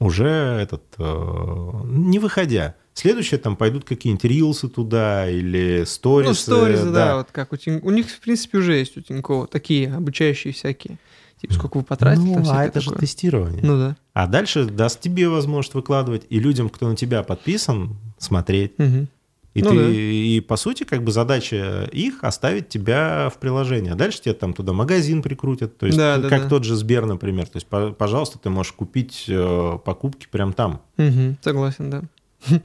уже 0.00 0.28
этот, 0.28 0.82
э, 0.98 1.80
не 1.86 2.18
выходя. 2.18 2.74
Следующее 2.94 3.38
там 3.38 3.56
пойдут 3.56 3.84
какие-нибудь 3.84 4.24
рилсы 4.24 4.68
туда 4.68 5.28
или 5.30 5.84
сторисы. 5.84 6.28
Ну, 6.30 6.34
сторизы, 6.34 6.90
да. 6.90 7.16
вот 7.16 7.28
как 7.32 7.52
у 7.52 7.56
Тин- 7.56 7.80
У 7.82 7.90
них, 7.90 8.08
в 8.08 8.20
принципе, 8.20 8.58
уже 8.58 8.74
есть 8.76 8.96
у 8.96 9.00
Тинькова 9.00 9.46
такие 9.46 9.92
обучающие 9.94 10.52
всякие. 10.52 10.98
Типа, 11.40 11.54
сколько 11.54 11.78
вы 11.78 11.84
потратили, 11.84 12.24
Ну, 12.24 12.34
там 12.34 12.44
а 12.50 12.64
это 12.64 12.80
же 12.80 12.86
такое. 12.90 13.00
тестирование. 13.00 13.60
Ну 13.62 13.78
да. 13.78 13.96
А 14.12 14.26
дальше 14.26 14.64
даст 14.64 15.00
тебе 15.00 15.28
возможность 15.28 15.74
выкладывать 15.74 16.26
и 16.28 16.40
людям, 16.40 16.68
кто 16.68 16.88
на 16.88 16.96
тебя 16.96 17.22
подписан, 17.22 17.96
смотреть. 18.18 18.76
Мгм. 18.78 19.08
И, 19.54 19.62
Ну 19.62 19.70
ты, 19.70 19.76
да. 19.76 19.88
и 19.90 20.40
по 20.40 20.56
сути, 20.56 20.84
как 20.84 21.02
бы 21.02 21.10
задача 21.10 21.88
их 21.90 22.22
оставить 22.22 22.68
тебя 22.68 23.30
в 23.34 23.38
приложение. 23.38 23.92
А 23.92 23.96
дальше 23.96 24.20
тебе 24.22 24.34
там 24.34 24.52
туда 24.52 24.72
магазин 24.72 25.22
прикрутят. 25.22 25.78
То 25.78 25.86
есть, 25.86 25.98
Да, 25.98 26.18
да, 26.18 26.28
как 26.28 26.44
да. 26.44 26.48
тот 26.48 26.64
же 26.64 26.76
Сбер, 26.76 27.06
например. 27.06 27.46
То 27.46 27.56
есть, 27.56 27.66
по- 27.66 27.90
пожалуйста, 27.90 28.38
ты 28.38 28.50
можешь 28.50 28.72
купить 28.72 29.24
э, 29.28 29.78
покупки 29.84 30.26
прям 30.30 30.52
там. 30.52 30.82
Мгм, 30.96 31.38
согласен, 31.42 31.90
да. 31.90 32.02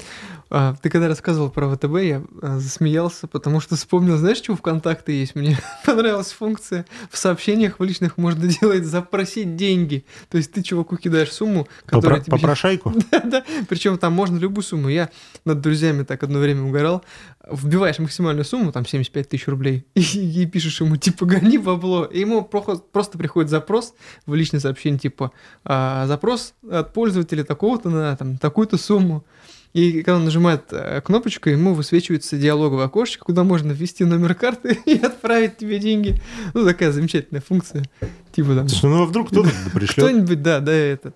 А, 0.55 0.75
Ты 0.83 0.91
когда 0.91 1.07
рассказывал 1.07 1.49
про 1.49 1.67
ВТБ, 1.67 1.97
я 2.01 2.21
а, 2.43 2.59
засмеялся, 2.59 3.25
потому 3.25 3.59
что 3.59 3.75
вспомнил, 3.75 4.17
знаешь, 4.17 4.37
что 4.37 4.55
ВКонтакте 4.55 5.19
есть? 5.19 5.33
Мне 5.33 5.57
понравилась 5.85 6.31
функция 6.31 6.85
в 7.09 7.17
сообщениях 7.17 7.79
в 7.79 7.83
личных 7.83 8.17
можно 8.17 8.47
делать 8.61 8.85
запросить 8.85 9.55
деньги. 9.55 10.05
То 10.29 10.37
есть 10.37 10.51
ты 10.51 10.61
чуваку 10.61 10.97
кидаешь 10.97 11.31
сумму, 11.31 11.67
которая 11.87 12.19
Попро- 12.19 12.23
тебе... 12.25 12.31
Попрошайку. 12.37 12.93
Да, 13.23 13.43
причем 13.67 13.97
там 13.97 14.13
можно 14.13 14.37
любую 14.37 14.63
сумму. 14.63 14.89
Я 14.89 15.09
над 15.43 15.59
друзьями 15.61 16.03
так 16.03 16.21
одно 16.21 16.37
время 16.37 16.61
угорал. 16.61 17.03
Вбиваешь 17.49 17.99
максимальную 17.99 18.45
сумму, 18.45 18.71
там 18.71 18.85
75 18.85 19.29
тысяч 19.29 19.47
рублей, 19.47 19.85
и, 19.95 20.01
и 20.01 20.45
пишешь 20.45 20.79
ему, 20.81 20.95
типа, 20.97 21.25
гони 21.25 21.57
бабло. 21.57 22.05
И 22.05 22.19
ему 22.19 22.43
просто 22.43 23.17
приходит 23.17 23.49
запрос 23.49 23.93
в 24.25 24.33
личное 24.33 24.59
сообщение, 24.59 24.99
типа, 24.99 25.31
«А, 25.65 26.07
запрос 26.07 26.53
от 26.69 26.93
пользователя 26.93 27.43
такого-то 27.43 27.89
на 27.89 28.15
там, 28.15 28.37
такую-то 28.37 28.77
сумму. 28.77 29.25
И 29.73 30.03
когда 30.03 30.17
он 30.17 30.25
нажимает 30.25 30.65
э, 30.71 31.01
кнопочку, 31.01 31.49
ему 31.49 31.73
высвечивается 31.73 32.37
диалоговое 32.37 32.85
окошечко, 32.85 33.25
куда 33.25 33.43
можно 33.43 33.71
ввести 33.71 34.05
номер 34.05 34.35
карты 34.35 34.77
и 34.85 34.97
отправить 34.97 35.57
тебе 35.57 35.79
деньги. 35.79 36.21
Ну, 36.53 36.63
такая 36.63 36.91
замечательная 36.91 37.41
функция. 37.41 37.83
Типа 38.31 38.55
там... 38.55 38.69
Слушай, 38.69 38.91
ну 38.91 39.01
а 39.01 39.05
вдруг 39.05 39.29
кто-то 39.29 39.49
пришлет. 39.73 40.05
Кто-нибудь, 40.05 40.41
да, 40.43 40.59
да, 40.59 40.71
это. 40.71 41.13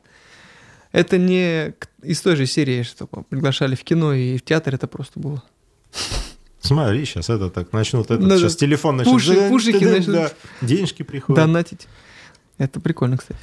Это 0.92 1.20
не 1.20 1.76
из 2.02 2.22
той 2.22 2.36
же 2.36 2.48
серии, 2.48 2.82
что 2.82 3.06
приглашали 3.06 3.76
в 3.76 3.84
кино 3.84 4.14
и 4.14 4.38
в 4.38 4.42
театр, 4.42 4.74
это 4.74 4.88
просто 4.88 5.20
было. 5.20 5.44
Смотри, 6.60 7.06
сейчас 7.06 7.30
это 7.30 7.50
так 7.50 7.72
начнут, 7.72 8.06
этот, 8.08 8.22
Надо 8.22 8.40
сейчас 8.40 8.56
телефон 8.56 8.98
начнет. 8.98 9.14
пуши- 9.14 9.36
да, 9.36 9.50
пушики 9.50 9.86
да, 9.86 9.92
начнут. 9.92 10.16
да, 10.16 10.32
денежки 10.62 11.04
приходят. 11.04 11.42
Донатить. 11.42 11.88
Это 12.58 12.80
прикольно, 12.80 13.18
кстати. 13.18 13.40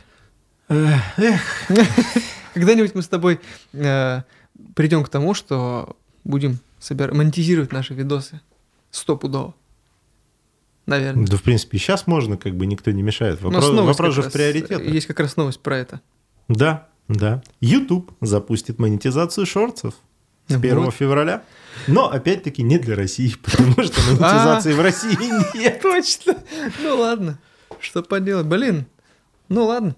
Эх. 0.68 1.42
Когда-нибудь 2.54 2.94
мы 2.94 3.02
с 3.02 3.08
тобой 3.08 3.40
э, 3.72 4.22
придем 4.74 5.04
к 5.04 5.08
тому, 5.08 5.34
что 5.34 5.96
будем 6.24 6.58
собир... 6.78 7.12
монетизировать 7.14 7.72
наши 7.72 7.94
видосы 7.94 8.40
стопудово. 8.90 9.54
Наверное. 10.86 11.26
Да, 11.26 11.36
в 11.36 11.42
принципе, 11.42 11.78
сейчас 11.78 12.06
можно, 12.06 12.36
как 12.36 12.54
бы 12.54 12.66
никто 12.66 12.90
не 12.90 13.02
мешает. 13.02 13.40
Вопрос, 13.40 13.70
вопрос 13.70 14.14
же 14.14 14.22
в 14.22 14.26
э, 14.26 14.30
приоритетах. 14.30 14.84
Есть 14.84 15.06
как 15.06 15.20
раз 15.20 15.36
новость 15.36 15.60
про 15.60 15.78
это. 15.78 16.00
Да, 16.48 16.88
да. 17.08 17.42
YouTube 17.60 18.12
запустит 18.20 18.78
монетизацию 18.78 19.46
шортсов 19.46 19.94
с 20.48 20.54
Вот. 20.54 20.64
1 20.64 20.90
февраля. 20.90 21.42
Но, 21.88 22.08
опять-таки, 22.10 22.62
не 22.62 22.78
для 22.78 22.94
России, 22.96 23.34
потому 23.42 23.70
что 23.82 24.00
монетизации 24.10 24.72
в 24.72 24.80
России 24.80 25.16
нет. 25.58 25.80
Точно. 25.82 26.36
Ну 26.82 26.96
ладно. 26.98 27.38
Что 27.80 28.02
поделать? 28.02 28.46
Блин. 28.46 28.86
Ну 29.48 29.64
ладно. 29.66 29.94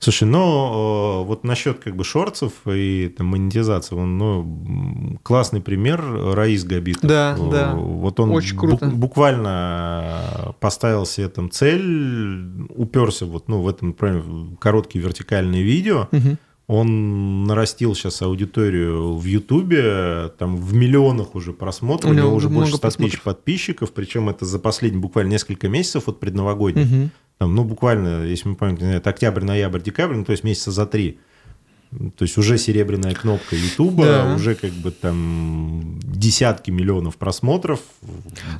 Слушай, 0.00 0.28
ну, 0.28 1.22
э, 1.22 1.24
вот 1.24 1.42
насчет 1.42 1.80
как 1.80 1.96
бы 1.96 2.04
шортсов 2.04 2.52
и 2.66 3.12
там, 3.16 3.26
монетизации, 3.26 3.96
он, 3.96 4.16
ну, 4.16 5.18
классный 5.24 5.60
пример 5.60 6.00
Раис 6.34 6.62
Габитов. 6.62 7.02
Да, 7.02 7.34
Э, 7.36 7.50
да. 7.50 7.74
Вот 7.74 8.20
он 8.20 8.30
Очень 8.30 8.54
бу- 8.54 8.60
круто. 8.60 8.86
буквально 8.86 10.54
поставил 10.60 11.04
себе 11.04 11.28
там 11.28 11.50
цель, 11.50 12.68
уперся 12.76 13.26
вот, 13.26 13.48
ну, 13.48 13.60
в 13.60 13.68
этом, 13.68 13.88
например, 13.88 14.22
короткие 14.60 15.02
вертикальные 15.04 15.64
видео, 15.64 16.06
Мгм. 16.12 16.38
Он 16.68 17.44
нарастил 17.44 17.94
сейчас 17.94 18.20
аудиторию 18.20 19.16
в 19.16 19.24
Ютубе, 19.24 20.30
там 20.38 20.56
в 20.58 20.74
миллионах 20.74 21.34
уже 21.34 21.54
просмотров, 21.54 22.10
У 22.10 22.12
у 22.12 22.16
него 22.16 22.26
него 22.28 22.36
уже 22.36 22.48
больше 22.48 22.72
много 22.72 22.76
100 22.76 22.76
тысяч 22.76 22.96
просмотров. 22.98 23.22
подписчиков, 23.22 23.92
причем 23.92 24.28
это 24.28 24.44
за 24.44 24.58
последние 24.58 25.00
буквально 25.00 25.30
несколько 25.30 25.68
месяцев 25.68 26.08
от 26.08 26.20
предновогодних. 26.20 26.86
Мгм. 26.86 27.10
Там, 27.38 27.54
ну, 27.54 27.64
буквально, 27.64 28.24
если 28.26 28.50
мы 28.50 28.54
помним, 28.56 28.86
это 28.88 29.08
октябрь, 29.10 29.44
ноябрь, 29.44 29.80
декабрь, 29.80 30.16
ну, 30.16 30.24
то 30.26 30.32
есть 30.32 30.44
месяца 30.44 30.70
за 30.70 30.84
три. 30.84 31.18
То 32.16 32.24
есть 32.24 32.36
уже 32.36 32.58
серебряная 32.58 33.14
кнопка 33.14 33.56
Ютуба, 33.56 34.04
Да. 34.04 34.34
уже 34.34 34.54
как 34.54 34.72
бы 34.72 34.90
там 34.90 35.98
десятки 36.02 36.70
миллионов 36.70 37.16
просмотров. 37.16 37.80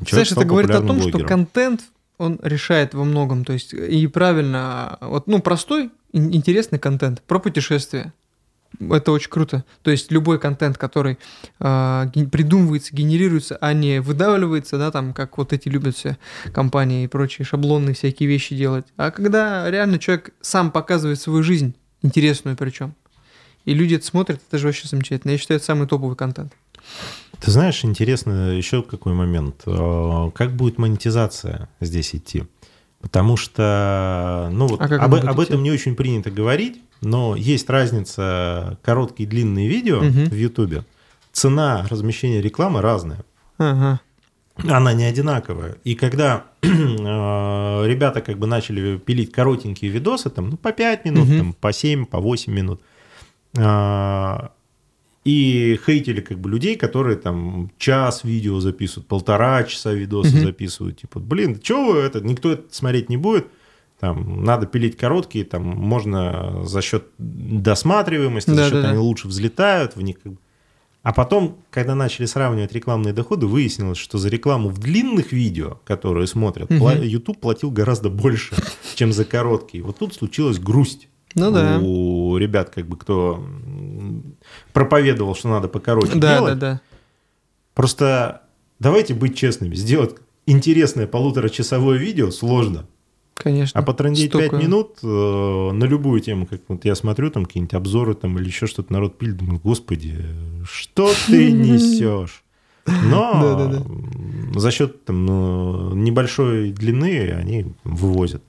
Знаешь, 0.08 0.32
это 0.32 0.46
говорит 0.46 0.70
о 0.70 0.80
том, 0.80 0.98
что 1.00 1.10
блогером. 1.10 1.28
контент, 1.28 1.82
он 2.16 2.38
решает 2.42 2.94
во 2.94 3.04
многом. 3.04 3.44
То 3.44 3.52
есть, 3.52 3.74
и 3.74 4.06
правильно, 4.06 4.96
вот, 5.02 5.26
ну, 5.26 5.40
простой, 5.40 5.90
интересный 6.12 6.78
контент 6.78 7.22
про 7.22 7.38
путешествия. 7.38 8.12
Это 8.80 9.12
очень 9.12 9.30
круто. 9.30 9.64
То 9.82 9.90
есть 9.90 10.12
любой 10.12 10.38
контент, 10.38 10.76
который 10.76 11.18
а, 11.58 12.04
ген- 12.14 12.28
придумывается, 12.28 12.94
генерируется, 12.94 13.56
а 13.62 13.72
не 13.72 14.00
выдавливается, 14.02 14.76
да, 14.76 14.90
там, 14.90 15.14
как 15.14 15.38
вот 15.38 15.54
эти 15.54 15.70
любят 15.70 15.96
все 15.96 16.18
компании 16.52 17.04
и 17.04 17.06
прочие 17.06 17.46
шаблонные 17.46 17.94
всякие 17.94 18.28
вещи 18.28 18.54
делать. 18.54 18.84
А 18.98 19.10
когда 19.10 19.70
реально 19.70 19.98
человек 19.98 20.34
сам 20.42 20.70
показывает 20.70 21.18
свою 21.18 21.42
жизнь, 21.42 21.74
интересную 22.02 22.56
причем, 22.58 22.94
и 23.64 23.72
люди 23.72 23.94
это 23.94 24.04
смотрят, 24.04 24.40
это 24.46 24.58
же 24.58 24.66
вообще 24.66 24.86
замечательно. 24.86 25.32
Я 25.32 25.38
считаю, 25.38 25.56
это 25.56 25.64
самый 25.66 25.88
топовый 25.88 26.16
контент. 26.16 26.52
Ты 27.40 27.50
знаешь, 27.50 27.84
интересно 27.84 28.50
еще 28.56 28.82
какой 28.82 29.12
момент. 29.14 29.62
Э, 29.66 30.30
Как 30.34 30.52
будет 30.52 30.78
монетизация 30.78 31.68
здесь 31.80 32.14
идти? 32.14 32.44
Потому 33.00 33.36
что, 33.36 34.48
ну 34.52 34.66
вот, 34.66 34.80
А 34.80 34.84
об, 34.96 35.14
об 35.14 35.40
этом 35.40 35.62
не 35.62 35.70
очень 35.70 35.94
принято 35.94 36.30
говорить, 36.30 36.82
но 37.00 37.36
есть 37.36 37.70
разница 37.70 38.78
короткие 38.82 39.26
и 39.26 39.30
длинные 39.30 39.68
видео 39.68 40.00
Мгм. 40.02 40.24
в 40.26 40.34
Ютубе. 40.34 40.84
Цена 41.32 41.86
размещения 41.88 42.40
рекламы 42.42 42.80
разная. 42.82 43.20
Ага. 43.58 44.00
Она 44.68 44.92
не 44.92 45.04
одинаковая. 45.04 45.76
И 45.84 45.94
когда 45.94 46.44
э, 46.62 46.66
ребята 46.66 48.20
как 48.20 48.38
бы 48.38 48.48
начали 48.48 48.98
пилить 48.98 49.30
коротенькие 49.30 49.90
видосы, 49.92 50.30
там, 50.30 50.50
ну, 50.50 50.56
по 50.56 50.72
5 50.72 51.04
минут, 51.04 51.28
Мгм. 51.28 51.38
там, 51.38 51.52
по 51.52 51.72
7, 51.72 52.04
по 52.06 52.18
8 52.18 52.52
минут, 52.52 52.80
а, 53.56 54.50
и 55.24 55.78
хейтили 55.84 56.20
как 56.20 56.38
бы 56.38 56.48
людей, 56.50 56.76
которые 56.76 57.16
там 57.16 57.70
час 57.78 58.24
видео 58.24 58.60
записывают, 58.60 59.06
полтора 59.08 59.62
часа 59.64 59.92
видосы 59.92 60.36
Мгм. 60.36 60.44
записывают. 60.46 61.00
Типа, 61.00 61.20
блин, 61.20 61.60
что 61.62 61.92
вы 61.92 61.98
это, 61.98 62.20
никто 62.20 62.52
это 62.52 62.64
смотреть 62.70 63.08
не 63.10 63.16
будет. 63.16 63.46
Там, 64.00 64.44
надо 64.44 64.66
пилить 64.66 64.96
короткие, 64.96 65.44
там 65.44 65.64
можно 65.64 66.64
за 66.64 66.80
счет 66.82 67.06
досматриваемости, 67.18 68.50
за 68.50 68.62
счет 68.64 68.72
Да-да-да. 68.72 68.90
они 68.90 68.98
лучше 68.98 69.28
взлетают 69.28 69.96
в 69.96 70.02
них. 70.02 70.20
как 70.20 70.32
бы. 70.32 70.38
А 71.02 71.12
потом, 71.12 71.58
когда 71.70 71.94
начали 71.94 72.26
сравнивать 72.26 72.72
рекламные 72.72 73.12
доходы, 73.12 73.46
выяснилось, 73.46 73.98
что 73.98 74.18
за 74.18 74.28
рекламу 74.28 74.68
в 74.68 74.78
длинных 74.78 75.32
видео, 75.32 75.80
которые 75.84 76.26
смотрят, 76.26 76.70
пла- 76.70 77.04
YouTube 77.04 77.38
платил 77.40 77.70
гораздо 77.70 78.08
больше, 78.10 78.54
чем 78.94 79.12
за 79.12 79.24
короткие. 79.24 79.82
Вот 79.82 79.98
тут 79.98 80.14
случилась 80.14 80.58
грусть. 80.58 81.08
Ну 81.34 81.50
да. 81.50 81.78
У 81.80 82.36
ребят, 82.36 82.70
как 82.70 82.86
бы, 82.88 82.96
кто 82.96 83.44
проповедовал, 84.78 85.34
что 85.34 85.48
надо 85.48 85.66
покороче 85.66 86.12
Да, 86.14 86.20
да, 86.20 86.36
делать. 86.38 86.58
да. 86.60 86.80
Просто 87.74 88.42
давайте 88.78 89.12
быть 89.14 89.36
честными. 89.36 89.74
Сделать 89.74 90.14
интересное 90.46 91.08
полуторачасовое 91.08 91.98
видео 91.98 92.30
сложно. 92.30 92.86
Конечно. 93.34 93.80
А 93.80 93.82
потрындеть 93.82 94.30
5 94.32 94.46
Столько. 94.46 94.56
минут 94.64 94.98
э, 95.02 95.06
на 95.72 95.84
любую 95.84 96.20
тему, 96.20 96.46
как 96.46 96.60
вот 96.68 96.84
я 96.84 96.94
смотрю, 96.94 97.30
там 97.30 97.44
какие-нибудь 97.44 97.74
обзоры 97.74 98.14
там 98.14 98.38
или 98.38 98.46
еще 98.46 98.66
что-то 98.68 98.92
народ 98.92 99.18
пилит, 99.18 99.36
думаю, 99.36 99.60
господи, 99.62 100.16
что 100.64 101.12
ты 101.26 101.50
несешь? 101.66 102.44
Но 102.86 103.84
за 104.56 104.70
счет 104.70 105.04
там, 105.04 105.26
ну, 105.26 105.94
небольшой 105.94 106.70
длины 106.72 107.30
они 107.32 107.66
вывозят. 107.84 108.42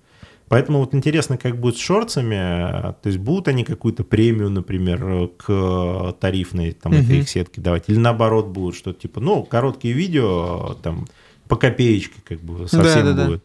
Поэтому 0.50 0.80
вот 0.80 0.96
интересно, 0.96 1.38
как 1.38 1.60
будет 1.60 1.78
с 1.78 1.80
шорцами. 1.80 2.36
То 2.36 3.06
есть 3.06 3.20
будут 3.20 3.48
они 3.48 3.64
какую-то 3.64 4.04
премию, 4.04 4.50
например, 4.50 5.30
к 5.38 6.16
тарифной 6.20 6.72
там, 6.72 6.94
этой 6.94 7.20
их 7.20 7.30
сетке 7.30 7.62
давать, 7.62 7.86
или 7.88 7.98
наоборот 7.98 8.48
будут 8.48 8.76
что-то 8.76 9.00
типа, 9.00 9.20
ну, 9.20 9.44
короткие 9.44 9.94
видео 9.94 10.76
там 10.82 11.08
по 11.48 11.56
копеечке 11.56 12.22
как 12.28 12.40
бы 12.42 12.68
совсем 12.68 13.06
Да-да-да. 13.06 13.26
будет. 13.28 13.44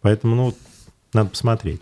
Поэтому, 0.00 0.34
ну, 0.34 0.54
надо 1.12 1.30
посмотреть. 1.30 1.80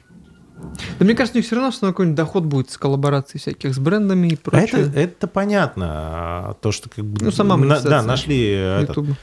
Да 0.99 1.05
мне 1.05 1.15
кажется, 1.15 1.37
у 1.37 1.39
них 1.39 1.47
все 1.47 1.57
равно 1.57 1.71
что 1.71 1.87
какой-нибудь 1.87 2.17
доход 2.17 2.45
будет 2.45 2.71
с 2.71 2.79
коллабораций 2.79 3.39
всяких 3.41 3.75
с 3.75 3.79
брендами 3.79 4.29
и 4.29 4.35
А 4.35 4.39
прочее. 4.51 4.83
это, 4.83 4.99
это 5.01 5.27
понятно. 5.29 5.87
а 5.91 6.55
То, 6.61 6.73
что 6.73 6.89
как 6.89 7.05
бы... 7.05 7.25
Ну, 7.25 7.31
сама 7.31 7.57
на- 7.57 7.81
Да, 7.81 8.03
нашли 8.03 8.49
этот. 8.51 8.91
Ютуба. 8.91 9.17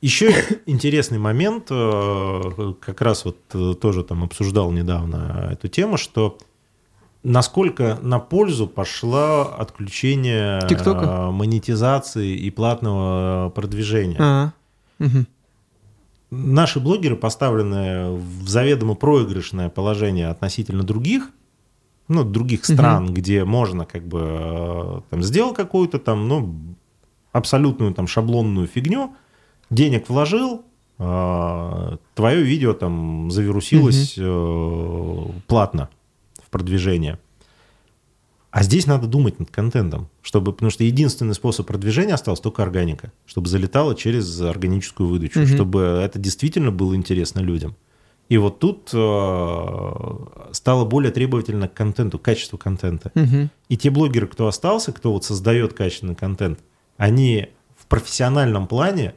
Еще 0.00 0.32
интересный 0.66 1.18
момент, 1.18 1.66
э, 1.70 2.74
как 2.80 3.00
раз 3.00 3.24
вот 3.24 3.38
э, 3.54 3.74
тоже 3.80 4.04
там 4.04 4.22
обсуждал 4.22 4.70
недавно 4.70 5.48
эту 5.50 5.68
тему, 5.68 5.96
что 5.96 6.38
насколько 7.24 7.98
на 8.02 8.20
пользу 8.20 8.68
пошло 8.68 9.54
отключение 9.58 10.60
э, 10.70 11.30
монетизации 11.32 12.36
и 12.36 12.50
платного 12.50 13.50
продвижения. 13.50 14.16
А, 14.20 14.52
мгм. 15.00 15.26
Наши 16.30 16.80
блогеры 16.80 17.16
поставлены 17.16 18.16
в 18.16 18.48
заведомо 18.48 18.94
проигрышное 18.94 19.68
положение 19.68 20.28
относительно 20.28 20.82
других, 20.82 21.30
ну, 22.08 22.24
других 22.24 22.64
стран, 22.64 23.12
где 23.14 23.44
можно 23.44 23.84
как 23.84 24.06
бы 24.06 24.20
э, 24.22 25.00
там 25.10 25.22
сделал 25.22 25.54
какую-то 25.54 25.98
там, 25.98 26.28
ну, 26.28 26.54
абсолютную 27.32 27.94
там 27.94 28.06
шаблонную 28.06 28.66
фигню, 28.66 29.14
денег 29.70 30.08
вложил, 30.08 30.64
э, 30.98 31.96
твое 32.14 32.42
видео 32.42 32.72
там 32.72 33.30
завирусилось 33.30 34.14
э, 34.18 35.24
платно 35.46 35.88
в 36.44 36.50
продвижение. 36.50 37.18
А 38.56 38.62
здесь 38.62 38.86
надо 38.86 39.06
думать 39.06 39.38
над 39.38 39.50
контентом, 39.50 40.08
чтобы, 40.22 40.54
потому 40.54 40.70
что 40.70 40.82
единственный 40.82 41.34
способ 41.34 41.66
продвижения 41.66 42.14
остался 42.14 42.42
только 42.42 42.62
органика, 42.62 43.12
чтобы 43.26 43.48
залетало 43.48 43.94
через 43.94 44.40
органическую 44.40 45.10
выдачу, 45.10 45.40
Мгм. 45.40 45.48
чтобы 45.48 45.80
это 46.02 46.18
действительно 46.18 46.70
было 46.70 46.94
интересно 46.96 47.40
людям. 47.40 47.76
И 48.30 48.38
вот 48.38 48.58
тут 48.58 48.88
э, 48.94 50.52
стало 50.52 50.86
более 50.86 51.12
требовательно 51.12 51.68
к 51.68 51.74
контенту, 51.74 52.18
к 52.18 52.22
качеству 52.22 52.56
контента. 52.56 53.12
Мгм. 53.14 53.50
И 53.68 53.76
те 53.76 53.90
блогеры, 53.90 54.26
кто 54.26 54.46
остался, 54.46 54.90
кто 54.92 55.12
вот 55.12 55.22
создает 55.26 55.74
качественный 55.74 56.14
контент, 56.14 56.60
они 56.96 57.48
в 57.76 57.84
профессиональном 57.84 58.68
плане 58.68 59.12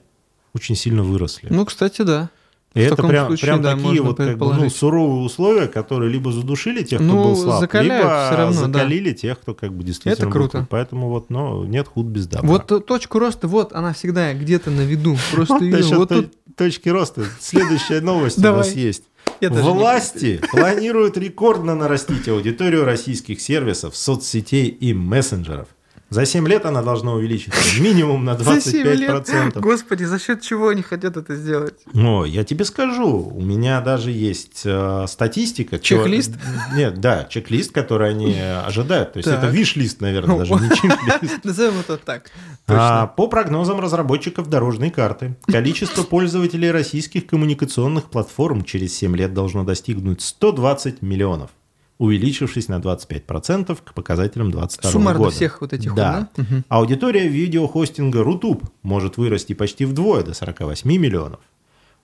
очень 0.54 0.76
сильно 0.76 1.02
выросли. 1.02 1.48
Ну, 1.50 1.66
кстати, 1.66 2.02
да. 2.02 2.30
И 2.76 2.82
в 2.82 2.84
это 2.84 3.02
прям, 3.04 3.28
случае, 3.28 3.46
прям 3.48 3.62
да, 3.64 3.76
такие 3.76 4.02
вот 4.02 4.18
как 4.18 4.38
бы, 4.38 4.54
ну, 4.54 4.70
суровые 4.70 5.24
условия, 5.24 5.68
которые 5.68 6.12
либо 6.12 6.32
задушили 6.32 6.84
тех, 6.84 7.00
кто 7.00 7.08
Ну, 7.08 7.24
был 7.24 7.36
слаб, 7.36 7.74
либо 7.74 8.28
всё 8.28 8.38
равно, 8.38 8.68
да. 8.68 8.80
закалили 8.80 9.12
тех, 9.12 9.40
кто 9.40 9.56
как 9.56 9.74
бы 9.74 9.84
действительно 9.84 10.14
Это 10.14 10.26
был 10.26 10.32
круто. 10.34 10.58
крут. 10.60 10.70
Поэтому 10.70 11.10
вот, 11.10 11.32
ну, 11.32 11.64
нет 11.64 11.88
худ 11.88 12.06
без 12.06 12.28
добра. 12.28 12.48
Вот 12.48 12.86
точку 12.86 13.18
роста, 13.18 13.48
вот 13.48 13.74
она 13.74 13.94
всегда 13.94 14.34
где-то 14.34 14.70
на 14.70 14.82
виду. 14.82 15.18
Просто 15.32 15.56
Вот 15.56 15.64
ее 15.64 15.96
вот 15.96 16.10
тут... 16.10 16.34
точки 16.56 16.90
роста. 16.90 17.24
Следующая 17.40 18.02
новость 18.02 18.38
у 18.38 18.42
нас 18.42 18.74
есть. 18.74 19.04
Я 19.42 19.50
Власти 19.50 20.42
планируют 20.52 21.18
рекордно 21.18 21.74
нарастить 21.74 22.28
аудиторию 22.28 22.84
российских 22.86 23.42
сервисов, 23.42 23.96
соцсетей 23.96 24.68
и 24.68 24.94
мессенджеров. 24.94 25.70
За 26.10 26.26
7 26.26 26.48
лет 26.48 26.66
она 26.66 26.82
должна 26.82 27.14
увеличиться 27.14 27.60
минимум 27.80 28.26
на 28.26 28.38
За 28.38 28.60
семь 28.60 28.88
лет. 28.88 29.28
25%. 29.30 29.60
Господи, 29.60 30.04
за 30.06 30.20
счет 30.20 30.42
чего 30.42 30.70
они 30.70 30.82
хотят 30.82 31.18
это 31.18 31.36
сделать? 31.36 31.76
О, 31.94 32.26
я 32.26 32.44
тебе 32.44 32.66
скажу, 32.66 33.32
у 33.34 33.42
меня 33.42 33.80
даже 33.82 34.12
есть 34.12 34.62
э, 34.66 35.06
статистика. 35.08 35.78
Чек-лист? 35.78 36.34
Нет, 36.76 37.00
да, 37.00 37.26
чек-лист, 37.26 37.72
который 37.72 38.10
они 38.10 38.36
ожидают. 38.40 39.14
То 39.14 39.18
есть 39.18 39.30
Так. 39.30 39.40
это 39.44 39.48
виш-лист, 39.52 40.02
наверное, 40.02 40.40
даже 40.40 40.54
не 40.54 40.70
чек-лист. 40.76 41.44
Назовем 41.44 41.80
это 41.80 41.98
так. 41.98 42.32
А, 42.68 43.08
по 43.08 43.28
прогнозам 43.28 43.80
разработчиков 43.80 44.48
дорожной 44.50 44.90
карты, 44.90 45.36
количество 45.48 46.04
пользователей 46.10 46.72
российских 46.72 47.28
коммуникационных 47.28 48.06
платформ 48.06 48.64
через 48.64 48.96
7 48.96 49.16
лет 49.16 49.34
должно 49.34 49.64
достигнуть 49.64 50.22
120 50.22 51.02
миллионов, 51.02 51.52
увеличившись 52.00 52.70
на 52.70 52.80
25% 52.80 53.78
к 53.84 53.94
показателям 53.94 54.52
2022 54.52 54.92
Суммарно 54.92 55.20
года. 55.20 55.32
всех 55.36 55.62
вот 55.62 55.74
этих 55.74 55.94
Да. 55.94 56.30
да? 56.36 56.44
Мгм. 56.44 56.66
Аудитория 56.70 57.28
видеохостинга 57.28 58.24
Рутуб 58.24 58.64
может 58.82 59.18
вырасти 59.18 59.54
почти 59.54 59.86
вдвое 59.86 60.24
до 60.24 60.34
48 60.34 60.90
миллионов. 60.98 61.42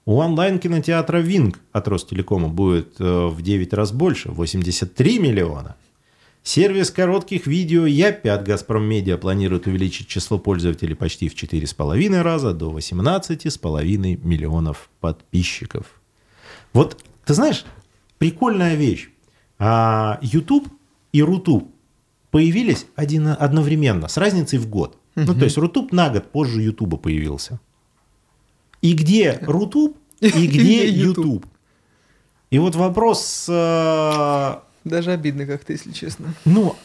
У 0.06 0.18
онлайн-кинотеатра 0.18 1.18
Винг 1.18 1.60
от 1.72 1.88
Ростелекома 1.88 2.50
будет 2.50 2.96
э, 3.00 3.28
в 3.28 3.42
9 3.42 3.74
раз 3.74 3.92
больше, 3.92 4.30
83 4.30 5.18
миллиона. 5.18 5.76
Сервис 6.44 6.92
коротких 6.92 7.48
видео 7.48 7.88
Yappy 7.88 8.28
от 8.30 8.44
Газпром 8.44 8.84
Медиа 8.84 9.18
планирует 9.18 9.66
увеличить 9.66 10.08
число 10.08 10.38
пользователей 10.38 10.94
почти 10.94 11.28
в 11.28 11.34
4,5 11.34 12.22
раза 12.22 12.54
до 12.54 12.70
18,5 12.70 14.24
миллионов 14.24 14.90
подписчиков. 15.00 15.86
Вот, 16.72 17.02
ты 17.26 17.34
знаешь, 17.34 17.66
прикольная 18.20 18.76
вещь. 18.76 19.10
А, 19.60 20.20
YouTube 20.22 20.68
и 21.14 21.22
Rutube 21.24 21.72
появились 22.32 22.86
один, 22.96 23.28
одновременно, 23.28 24.08
с 24.08 24.18
разницей 24.18 24.60
в 24.60 24.68
год. 24.70 24.98
Ну, 25.16 25.34
то 25.34 25.46
есть 25.46 25.58
Rutube 25.58 25.92
на 25.94 26.10
год 26.10 26.32
позже 26.32 26.62
Ютуба 26.62 26.98
появился. 26.98 27.60
И 28.82 28.94
где 28.94 29.40
Rutube, 29.44 29.98
и 30.20 30.30
где 30.48 30.90
YouTube? 30.90 31.46
И 32.50 32.60
вот 32.60 32.76
вопрос, 32.76 33.46
э, 33.50 34.56
Даже 34.84 35.12
обидно 35.12 35.46
как-то, 35.46 35.72
если 35.74 35.92
честно. 35.92 36.34
ну, 36.44 36.76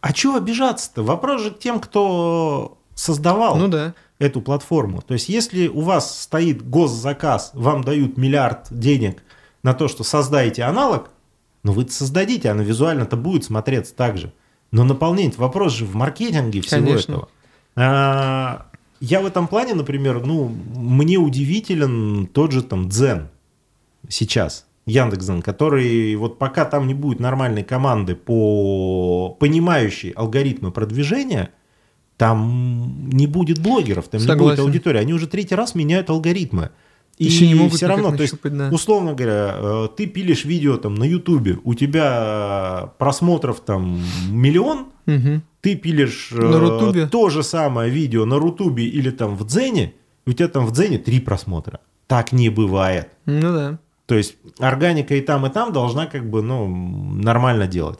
а 0.00 0.12
чего 0.12 0.36
обижаться-то? 0.36 1.02
Вопрос 1.02 1.42
же 1.42 1.50
к 1.50 1.58
тем, 1.58 1.80
кто 1.80 2.78
создавал 2.94 3.56
Ну 3.56 3.68
да. 3.68 3.94
эту 4.18 4.40
платформу. 4.40 5.02
То 5.02 5.14
есть, 5.14 5.28
если 5.28 5.66
у 5.68 5.80
вас 5.80 6.20
стоит 6.22 6.62
госзаказ, 6.68 7.50
вам 7.54 7.82
дают 7.82 8.16
миллиард 8.16 8.66
денег 8.70 9.22
на 9.62 9.74
то, 9.74 9.88
что 9.88 10.04
создайте 10.04 10.62
аналог, 10.62 11.10
ну 11.66 11.72
вы 11.72 11.88
создадите, 11.88 12.48
оно 12.48 12.62
визуально-то 12.62 13.16
будет 13.16 13.42
смотреться 13.42 13.92
так 13.92 14.16
же. 14.18 14.32
Но 14.70 14.84
наполнение, 14.84 15.34
вопрос 15.36 15.72
же 15.72 15.84
в 15.84 15.96
маркетинге 15.96 16.60
всего 16.60 16.86
Конечно. 16.86 17.12
этого. 17.12 17.28
А, 17.74 18.66
я 19.00 19.20
в 19.20 19.26
этом 19.26 19.48
плане, 19.48 19.74
например, 19.74 20.24
ну, 20.24 20.46
мне 20.46 21.16
удивителен 21.16 22.28
тот 22.28 22.52
же 22.52 22.62
там 22.62 22.88
Дзен 22.88 23.30
сейчас, 24.08 24.66
Яндекс.Дзен, 24.86 25.42
который 25.42 26.14
вот 26.14 26.38
пока 26.38 26.66
там 26.66 26.86
не 26.86 26.94
будет 26.94 27.18
нормальной 27.18 27.64
команды 27.64 28.14
по 28.14 29.36
понимающей 29.40 30.10
алгоритмы 30.10 30.70
продвижения, 30.70 31.50
там 32.16 33.10
не 33.10 33.26
будет 33.26 33.58
блогеров, 33.58 34.06
там 34.06 34.20
не 34.20 34.26
будет 34.28 34.36
Согласен. 34.36 34.62
аудитории. 34.62 35.00
Они 35.00 35.12
уже 35.12 35.26
третий 35.26 35.56
раз 35.56 35.74
меняют 35.74 36.10
алгоритмы. 36.10 36.70
И 37.18 37.24
Еще 37.24 37.46
не 37.46 37.54
могут 37.54 37.74
все 37.74 37.86
равно, 37.86 38.14
то 38.14 38.22
есть, 38.22 38.34
да. 38.42 38.68
условно 38.70 39.14
говоря, 39.14 39.54
э, 39.58 39.88
ты 39.96 40.06
пилишь 40.06 40.44
видео 40.44 40.76
там 40.76 40.94
на 40.96 41.04
Ютубе, 41.04 41.58
у 41.64 41.72
тебя 41.74 42.92
просмотров 42.98 43.60
там 43.60 44.02
миллион, 44.30 44.88
Мгм. 45.06 45.42
ты 45.62 45.76
пилишь 45.76 46.28
э, 46.32 46.36
На 46.42 46.58
Рутубе? 46.60 47.06
то 47.06 47.30
же 47.30 47.42
самое 47.42 47.90
видео 47.90 48.26
на 48.26 48.38
Рутубе 48.38 48.84
или 48.84 49.10
там 49.10 49.34
в 49.34 49.46
Дзене, 49.46 49.94
у 50.26 50.32
тебя 50.32 50.48
там 50.48 50.66
в 50.66 50.72
Дзене 50.72 50.98
три 50.98 51.20
просмотра. 51.20 51.80
Так 52.06 52.32
не 52.32 52.50
бывает. 52.50 53.08
Ну 53.24 53.52
да. 53.52 53.78
То 54.04 54.14
есть 54.14 54.36
органика 54.58 55.14
и 55.14 55.20
там, 55.22 55.46
и 55.46 55.50
там 55.50 55.72
должна 55.72 56.06
как 56.06 56.28
бы, 56.28 56.42
ну, 56.42 56.68
нормально 56.68 57.66
делать. 57.66 57.98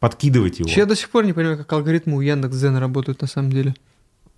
Подкидывать 0.00 0.58
его. 0.60 0.68
Я 0.68 0.86
до 0.86 0.94
сих 0.94 1.08
пор 1.10 1.24
не 1.24 1.32
понимаю, 1.32 1.56
как 1.58 1.72
алгоритмы 1.72 2.16
у 2.16 2.20
Яндекс.Дзена 2.20 2.78
работают 2.80 3.20
на 3.20 3.26
самом 3.28 3.50
деле. 3.50 3.74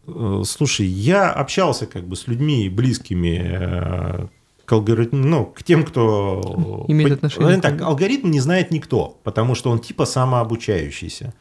Э, 0.07 0.43
Слушай, 0.45 0.87
я 0.87 1.31
общался 1.31 1.87
как 1.87 2.05
бы 2.07 2.17
с 2.17 2.27
людьми 2.27 2.69
близкими 2.69 3.41
э, 3.43 4.27
к 4.65 4.73
алгоритму, 4.73 5.19
ну, 5.25 5.47
к 5.47 5.63
тем, 5.63 5.85
кто... 5.85 6.85
Имеет 6.89 7.11
по- 7.11 7.27
отношение 7.27 7.61
так, 7.61 7.81
алгоритм 7.83 8.31
не 8.31 8.41
знает 8.41 8.71
никто, 8.71 9.19
потому 9.25 9.55
что 9.55 9.71
он 9.71 9.81
типа 9.81 10.05
самообучающийся. 10.07 11.35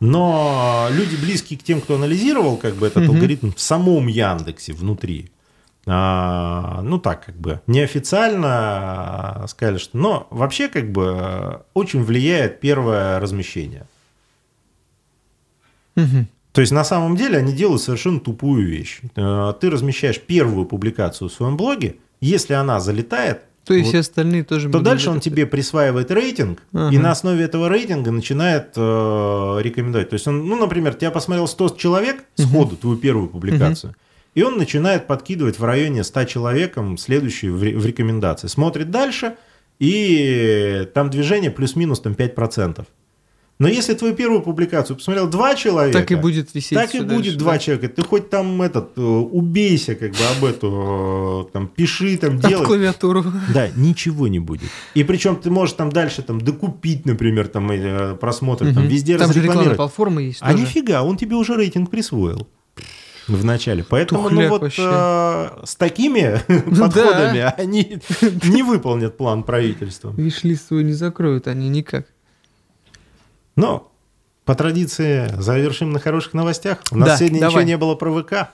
Но 0.00 0.88
люди 0.90 1.16
близкие 1.16 1.58
к 1.58 1.62
тем, 1.62 1.80
кто 1.80 1.94
анализировал 1.94 2.56
как 2.56 2.74
бы 2.74 2.86
этот 2.86 3.04
Мгм. 3.04 3.14
алгоритм 3.14 3.52
в 3.52 3.60
самом 3.60 4.06
Яндексе 4.08 4.72
внутри, 4.72 5.30
а, 5.86 6.80
ну 6.82 6.98
так 6.98 7.24
как 7.24 7.36
бы 7.36 7.60
неофициально 7.66 8.48
а, 8.50 9.44
сказали, 9.48 9.78
что... 9.78 9.96
Но 9.96 10.26
вообще 10.30 10.68
как 10.68 10.90
бы 10.92 11.16
э, 11.18 11.58
очень 11.74 12.02
влияет 12.02 12.60
первое 12.60 13.20
размещение. 13.20 13.86
Мгм. 15.96 16.26
То 16.54 16.60
есть 16.60 16.72
на 16.72 16.84
самом 16.84 17.16
деле 17.16 17.36
они 17.38 17.52
делают 17.52 17.82
совершенно 17.82 18.20
тупую 18.20 18.66
вещь. 18.66 19.00
Э, 19.16 19.52
Ты 19.60 19.68
размещаешь 19.70 20.20
первую 20.20 20.64
публикацию 20.66 21.28
в 21.28 21.32
своем 21.32 21.56
блоге, 21.56 21.96
если 22.20 22.54
она 22.54 22.78
залетает, 22.80 23.40
То 23.64 23.74
есть 23.74 23.88
вот, 23.88 23.94
и 23.96 23.98
остальные 23.98 24.44
тоже 24.44 24.70
то 24.70 24.78
дальше 24.80 25.10
он 25.10 25.18
тебе 25.20 25.46
присваивает 25.46 26.10
рейтинг, 26.12 26.62
Ага. 26.72 26.94
и 26.94 26.98
на 26.98 27.10
основе 27.10 27.42
этого 27.44 27.68
рейтинга 27.68 28.12
начинает 28.12 28.72
э, 28.76 28.80
рекомендовать. 29.62 30.10
То 30.10 30.14
есть 30.14 30.28
он, 30.28 30.46
ну, 30.46 30.56
например, 30.56 30.94
тебя 30.94 31.10
посмотрел 31.10 31.48
100 31.48 31.70
человек 31.70 32.24
сходу, 32.36 32.76
твою 32.76 32.96
первую 32.98 33.28
публикацию, 33.28 33.94
и 34.36 34.42
он 34.44 34.56
начинает 34.56 35.06
подкидывать 35.08 35.58
в 35.58 35.64
районе 35.64 36.04
100 36.04 36.24
человекам 36.24 36.98
следующую 36.98 37.56
в, 37.56 37.62
ре- 37.62 37.76
в 37.76 37.84
рекомендации. 37.84 38.46
Смотрит 38.48 38.90
дальше, 38.90 39.34
и 39.80 40.88
там 40.94 41.10
движение 41.10 41.50
плюс-минус 41.50 42.00
там 42.00 42.12
5%. 42.12 42.84
Но 43.60 43.68
если 43.68 43.94
твою 43.94 44.14
первую 44.16 44.42
публикацию 44.42 44.96
посмотрел 44.96 45.28
два 45.28 45.54
человека, 45.54 46.00
Так 46.00 46.10
и 46.10 46.16
будет 46.16 46.52
висеть. 46.54 46.76
так 46.76 46.92
и 46.92 46.98
всё 46.98 47.04
будет 47.04 47.16
дальше, 47.24 47.38
два 47.38 47.52
да. 47.52 47.58
человека. 47.60 47.88
Ты 47.88 48.02
хоть 48.02 48.28
там 48.28 48.60
этот 48.62 48.98
э, 48.98 49.00
убейся 49.00 49.94
как 49.94 50.10
бы 50.10 50.18
об 50.36 50.44
эту, 50.44 51.46
э, 51.48 51.52
там 51.52 51.68
пиши, 51.68 52.16
там 52.18 52.36
Об 52.36 52.46
делай. 52.48 52.66
клавиатуру. 52.66 53.24
Да, 53.54 53.68
ничего 53.76 54.26
не 54.26 54.40
будет. 54.40 54.68
И 54.94 55.04
причем 55.04 55.36
ты 55.36 55.50
можешь 55.50 55.76
там 55.76 55.90
дальше 55.90 56.22
там 56.22 56.40
докупить, 56.40 57.06
например, 57.06 57.46
там 57.46 57.70
э, 57.70 58.16
просмотры, 58.16 58.74
там 58.74 58.88
везде 58.88 59.16
Там 59.18 59.28
же 59.28 59.34
рекламная 59.34 59.44
разрекламировать. 59.44 59.76
платформа 59.76 60.22
есть 60.22 60.38
А 60.42 60.50
тоже. 60.50 60.62
нифига, 60.64 61.02
он 61.04 61.16
тебе 61.16 61.36
уже 61.36 61.54
рейтинг 61.54 61.90
присвоил 61.90 62.48
в 63.28 63.44
начале. 63.44 63.84
Поэтому 63.88 64.28
ну, 64.30 64.48
вот 64.48 64.62
вообще. 64.62 64.82
с 65.64 65.76
такими 65.76 66.40
Да. 66.48 66.60
подходами 66.88 67.52
они 67.56 67.98
не 68.44 68.62
выполнят 68.64 69.16
план 69.16 69.44
правительства. 69.44 70.12
Виш-лист 70.16 70.66
свой 70.68 70.82
не 70.84 70.92
закроют 70.92 71.46
они 71.46 71.68
никак. 71.68 72.06
Но 73.56 73.90
по 74.44 74.54
традиции 74.54 75.28
завершим 75.38 75.92
на 75.92 75.98
хороших 76.00 76.34
новостях. 76.34 76.78
У 76.90 76.96
нас 76.98 77.08
Да, 77.10 77.16
сегодня 77.16 77.36
ничего 77.36 77.50
давай. 77.50 77.64
не 77.64 77.76
было 77.76 77.94
про 77.94 78.22
ВК. 78.22 78.32
А, 78.32 78.48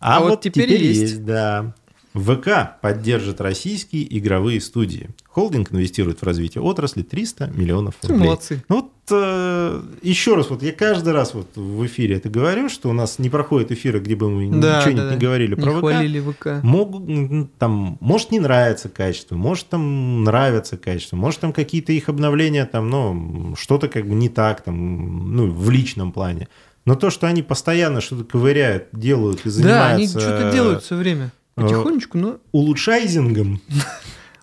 А 0.00 0.20
вот 0.20 0.30
вот 0.30 0.40
теперь 0.42 0.66
теперь, 0.68 0.82
есть. 0.82 1.00
есть. 1.00 1.24
да. 1.24 1.74
ВК 2.16 2.80
поддержит 2.80 3.40
российские 3.40 4.18
игровые 4.18 4.60
студии. 4.60 5.10
Холдинг 5.28 5.72
инвестирует 5.72 6.20
в 6.20 6.22
развитие 6.24 6.62
отрасли 6.62 7.02
300 7.02 7.48
миллионов 7.54 7.94
рублей. 8.02 8.24
Молодцы. 8.24 8.64
Ну 8.68 8.76
вот 8.76 8.90
э, 9.10 9.82
еще 10.02 10.34
раз, 10.34 10.48
вот 10.48 10.62
я 10.62 10.72
каждый 10.72 11.12
раз 11.12 11.34
вот 11.34 11.48
в 11.56 11.84
эфире 11.86 12.16
это 12.16 12.28
говорю, 12.30 12.68
что 12.70 12.88
у 12.88 12.92
нас 12.92 13.18
не 13.18 13.28
проходит 13.28 13.70
эфира, 13.72 14.00
где 14.00 14.16
бы 14.16 14.30
мы 14.30 14.48
Да, 14.60 14.78
ничего 14.80 14.96
да, 14.96 15.02
не, 15.04 15.08
да. 15.10 15.14
не 15.14 15.20
говорили 15.20 15.54
Не 15.56 15.62
про 15.62 15.72
ВК. 15.72 15.78
хвалили 15.80 16.20
ВК. 16.20 16.46
Могут, 16.62 17.08
м, 17.08 17.50
там, 17.58 17.98
может, 18.00 18.30
не 18.32 18.40
нравится 18.40 18.88
качество, 18.88 19.36
может, 19.36 19.68
там 19.68 20.24
нравится 20.24 20.76
качество, 20.78 21.16
может, 21.16 21.40
там 21.40 21.52
какие-то 21.52 21.92
их 21.92 22.08
обновления, 22.08 22.64
там, 22.64 22.88
ну, 22.88 23.54
что-то 23.58 23.88
как 23.88 24.08
бы 24.08 24.14
не 24.14 24.28
так, 24.30 24.62
там, 24.62 25.34
ну, 25.36 25.50
в 25.50 25.70
личном 25.70 26.12
плане. 26.12 26.48
Но 26.86 26.94
то, 26.94 27.10
что 27.10 27.26
они 27.26 27.42
постоянно 27.42 28.00
что-то 28.00 28.24
ковыряют, 28.24 28.86
делают 28.92 29.40
и 29.44 29.50
Да, 29.60 29.88
они 29.88 30.06
занимаются 30.06 30.20
что-то 30.20 30.50
делают 30.52 30.82
все 30.84 30.96
время. 30.96 31.30
Э, 31.56 31.62
Потихонечку, 31.62 32.18
но... 32.18 32.36
улучшайзингом, 32.52 33.60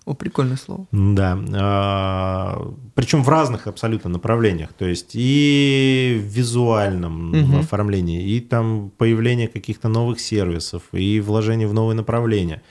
О, 0.04 0.14
прикольное 0.14 0.56
слово. 0.56 0.86
да, 0.92 2.58
причем 2.94 3.22
в 3.22 3.28
разных 3.28 3.66
абсолютно 3.66 4.10
направлениях, 4.10 4.72
то 4.74 4.84
есть 4.84 5.12
и 5.14 6.16
в 6.20 6.24
визуальном 6.24 7.30
Мгм. 7.30 7.58
оформлении, 7.60 8.22
и 8.28 8.40
там 8.40 8.90
появление 8.98 9.48
каких-то 9.48 9.88
новых 9.88 10.20
сервисов, 10.20 10.82
и 10.92 11.20
вложение 11.20 11.66
в 11.68 11.72
новые 11.74 11.96
направления. 11.96 12.62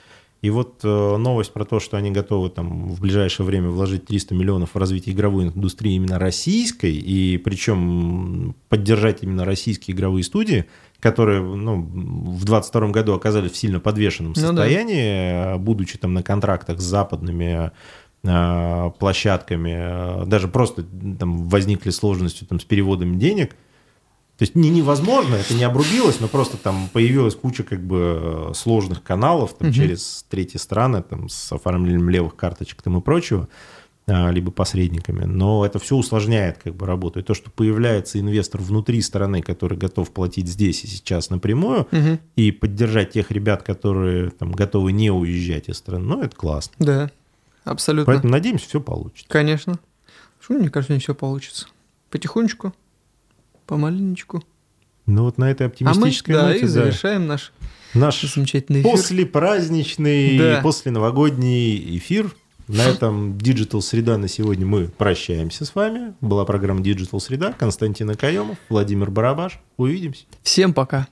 И 0.44 0.50
вот 0.50 0.80
э, 0.84 1.16
новость 1.16 1.54
про 1.54 1.64
то, 1.64 1.80
что 1.80 1.96
они 1.96 2.10
готовы 2.10 2.50
там 2.50 2.88
в 2.88 3.00
ближайшее 3.00 3.46
время 3.46 3.70
вложить 3.70 4.04
300 4.04 4.34
миллионов 4.34 4.74
в 4.74 4.78
развитие 4.78 5.14
игровой 5.14 5.44
индустрии 5.44 5.94
именно 5.94 6.18
российской, 6.18 6.92
и 6.92 7.38
причем 7.38 8.54
поддержать 8.68 9.22
именно 9.22 9.46
российские 9.46 9.96
игровые 9.96 10.22
студии, 10.22 10.66
которые 11.00 11.40
ну, 11.40 11.76
в 11.76 12.44
2022 12.44 12.88
году 12.88 13.14
оказались 13.14 13.52
в 13.52 13.56
сильно 13.56 13.80
подвешенном 13.80 14.34
Ну 14.36 14.42
да. 14.42 14.48
состоянии, 14.48 15.54
э, 15.54 15.56
будучи 15.56 15.96
там 15.96 16.12
на 16.12 16.22
контрактах 16.22 16.78
с 16.78 16.84
западными 16.84 17.70
э, 18.22 18.90
площадками, 18.98 20.26
даже 20.26 20.48
просто 20.48 20.84
там 21.18 21.48
возникли 21.48 21.88
сложности 21.88 22.44
там, 22.44 22.60
с 22.60 22.64
переводом 22.64 23.18
денег. 23.18 23.56
То 24.38 24.42
есть 24.42 24.56
не 24.56 24.68
невозможно, 24.70 25.36
это 25.36 25.54
не 25.54 25.62
обрубилось, 25.62 26.18
но 26.18 26.26
просто 26.26 26.56
там 26.56 26.88
появилась 26.92 27.36
куча 27.36 27.62
как 27.62 27.80
бы 27.80 28.48
э, 28.50 28.52
сложных 28.54 29.02
каналов 29.02 29.54
там, 29.56 29.68
Мгм. 29.68 29.74
через 29.76 30.24
третьи 30.28 30.58
страны 30.58 31.02
там, 31.02 31.28
с 31.28 31.52
оформлением 31.52 32.08
левых 32.10 32.34
карточек 32.34 32.82
там, 32.82 32.98
и 32.98 33.00
прочего, 33.00 33.48
а, 34.06 34.30
либо 34.32 34.50
посредниками. 34.50 35.24
Но 35.24 35.64
это 35.64 35.78
все 35.78 35.94
усложняет 35.96 36.58
как 36.62 36.74
бы 36.74 36.84
работу. 36.84 37.20
И 37.20 37.22
то, 37.22 37.32
что 37.32 37.50
появляется 37.50 38.18
инвестор 38.18 38.60
внутри 38.60 39.00
страны, 39.02 39.40
который 39.40 39.78
готов 39.78 40.10
платить 40.10 40.48
здесь 40.48 40.82
и 40.82 40.88
сейчас 40.88 41.30
напрямую, 41.30 41.86
Мгм. 41.92 42.18
и 42.34 42.50
поддержать 42.50 43.12
тех 43.12 43.30
ребят, 43.30 43.62
которые 43.62 44.30
там 44.30 44.50
готовы 44.50 44.90
не 44.92 45.10
уезжать 45.12 45.68
из 45.68 45.76
страны, 45.78 46.04
ну, 46.04 46.22
это 46.22 46.34
классно. 46.34 46.74
Да, 46.80 47.10
абсолютно. 47.62 48.12
Поэтому 48.12 48.32
надеемся, 48.32 48.68
все 48.68 48.80
получится. 48.80 49.28
Конечно. 49.28 49.78
Мне 50.48 50.68
кажется, 50.70 50.92
не 50.92 50.98
все 51.00 51.14
получится. 51.14 51.68
Потихонечку, 52.10 52.74
помаленечку. 53.66 54.42
Ну, 55.06 55.24
вот 55.24 55.38
на 55.38 55.50
этой 55.50 55.64
А 55.64 55.66
мы, 55.66 55.70
оптимистической 55.72 56.34
да, 56.34 56.46
ноте, 56.48 56.58
и 56.58 56.62
да, 56.62 56.68
завершаем 56.68 57.26
наш 57.26 57.52
наш 57.92 58.22
замечательный 58.22 58.80
эфир. 58.80 58.90
послепраздничный, 58.92 60.38
Да. 60.38 60.60
после 60.62 60.90
новогодний 60.92 61.96
эфир. 61.98 62.34
На 62.66 62.82
этом 62.84 63.32
Digital 63.36 63.82
Среда 63.82 64.16
на 64.16 64.26
сегодня 64.26 64.64
мы 64.64 64.86
прощаемся 64.88 65.66
с 65.66 65.74
вами. 65.74 66.14
Была 66.22 66.46
программа 66.46 66.80
Digital 66.80 67.20
Среда. 67.20 67.52
Константин 67.52 68.08
Акаемов, 68.10 68.56
Владимир 68.70 69.10
Барабаш. 69.10 69.60
Увидимся. 69.76 70.24
Всем 70.42 70.72
пока. 70.72 71.06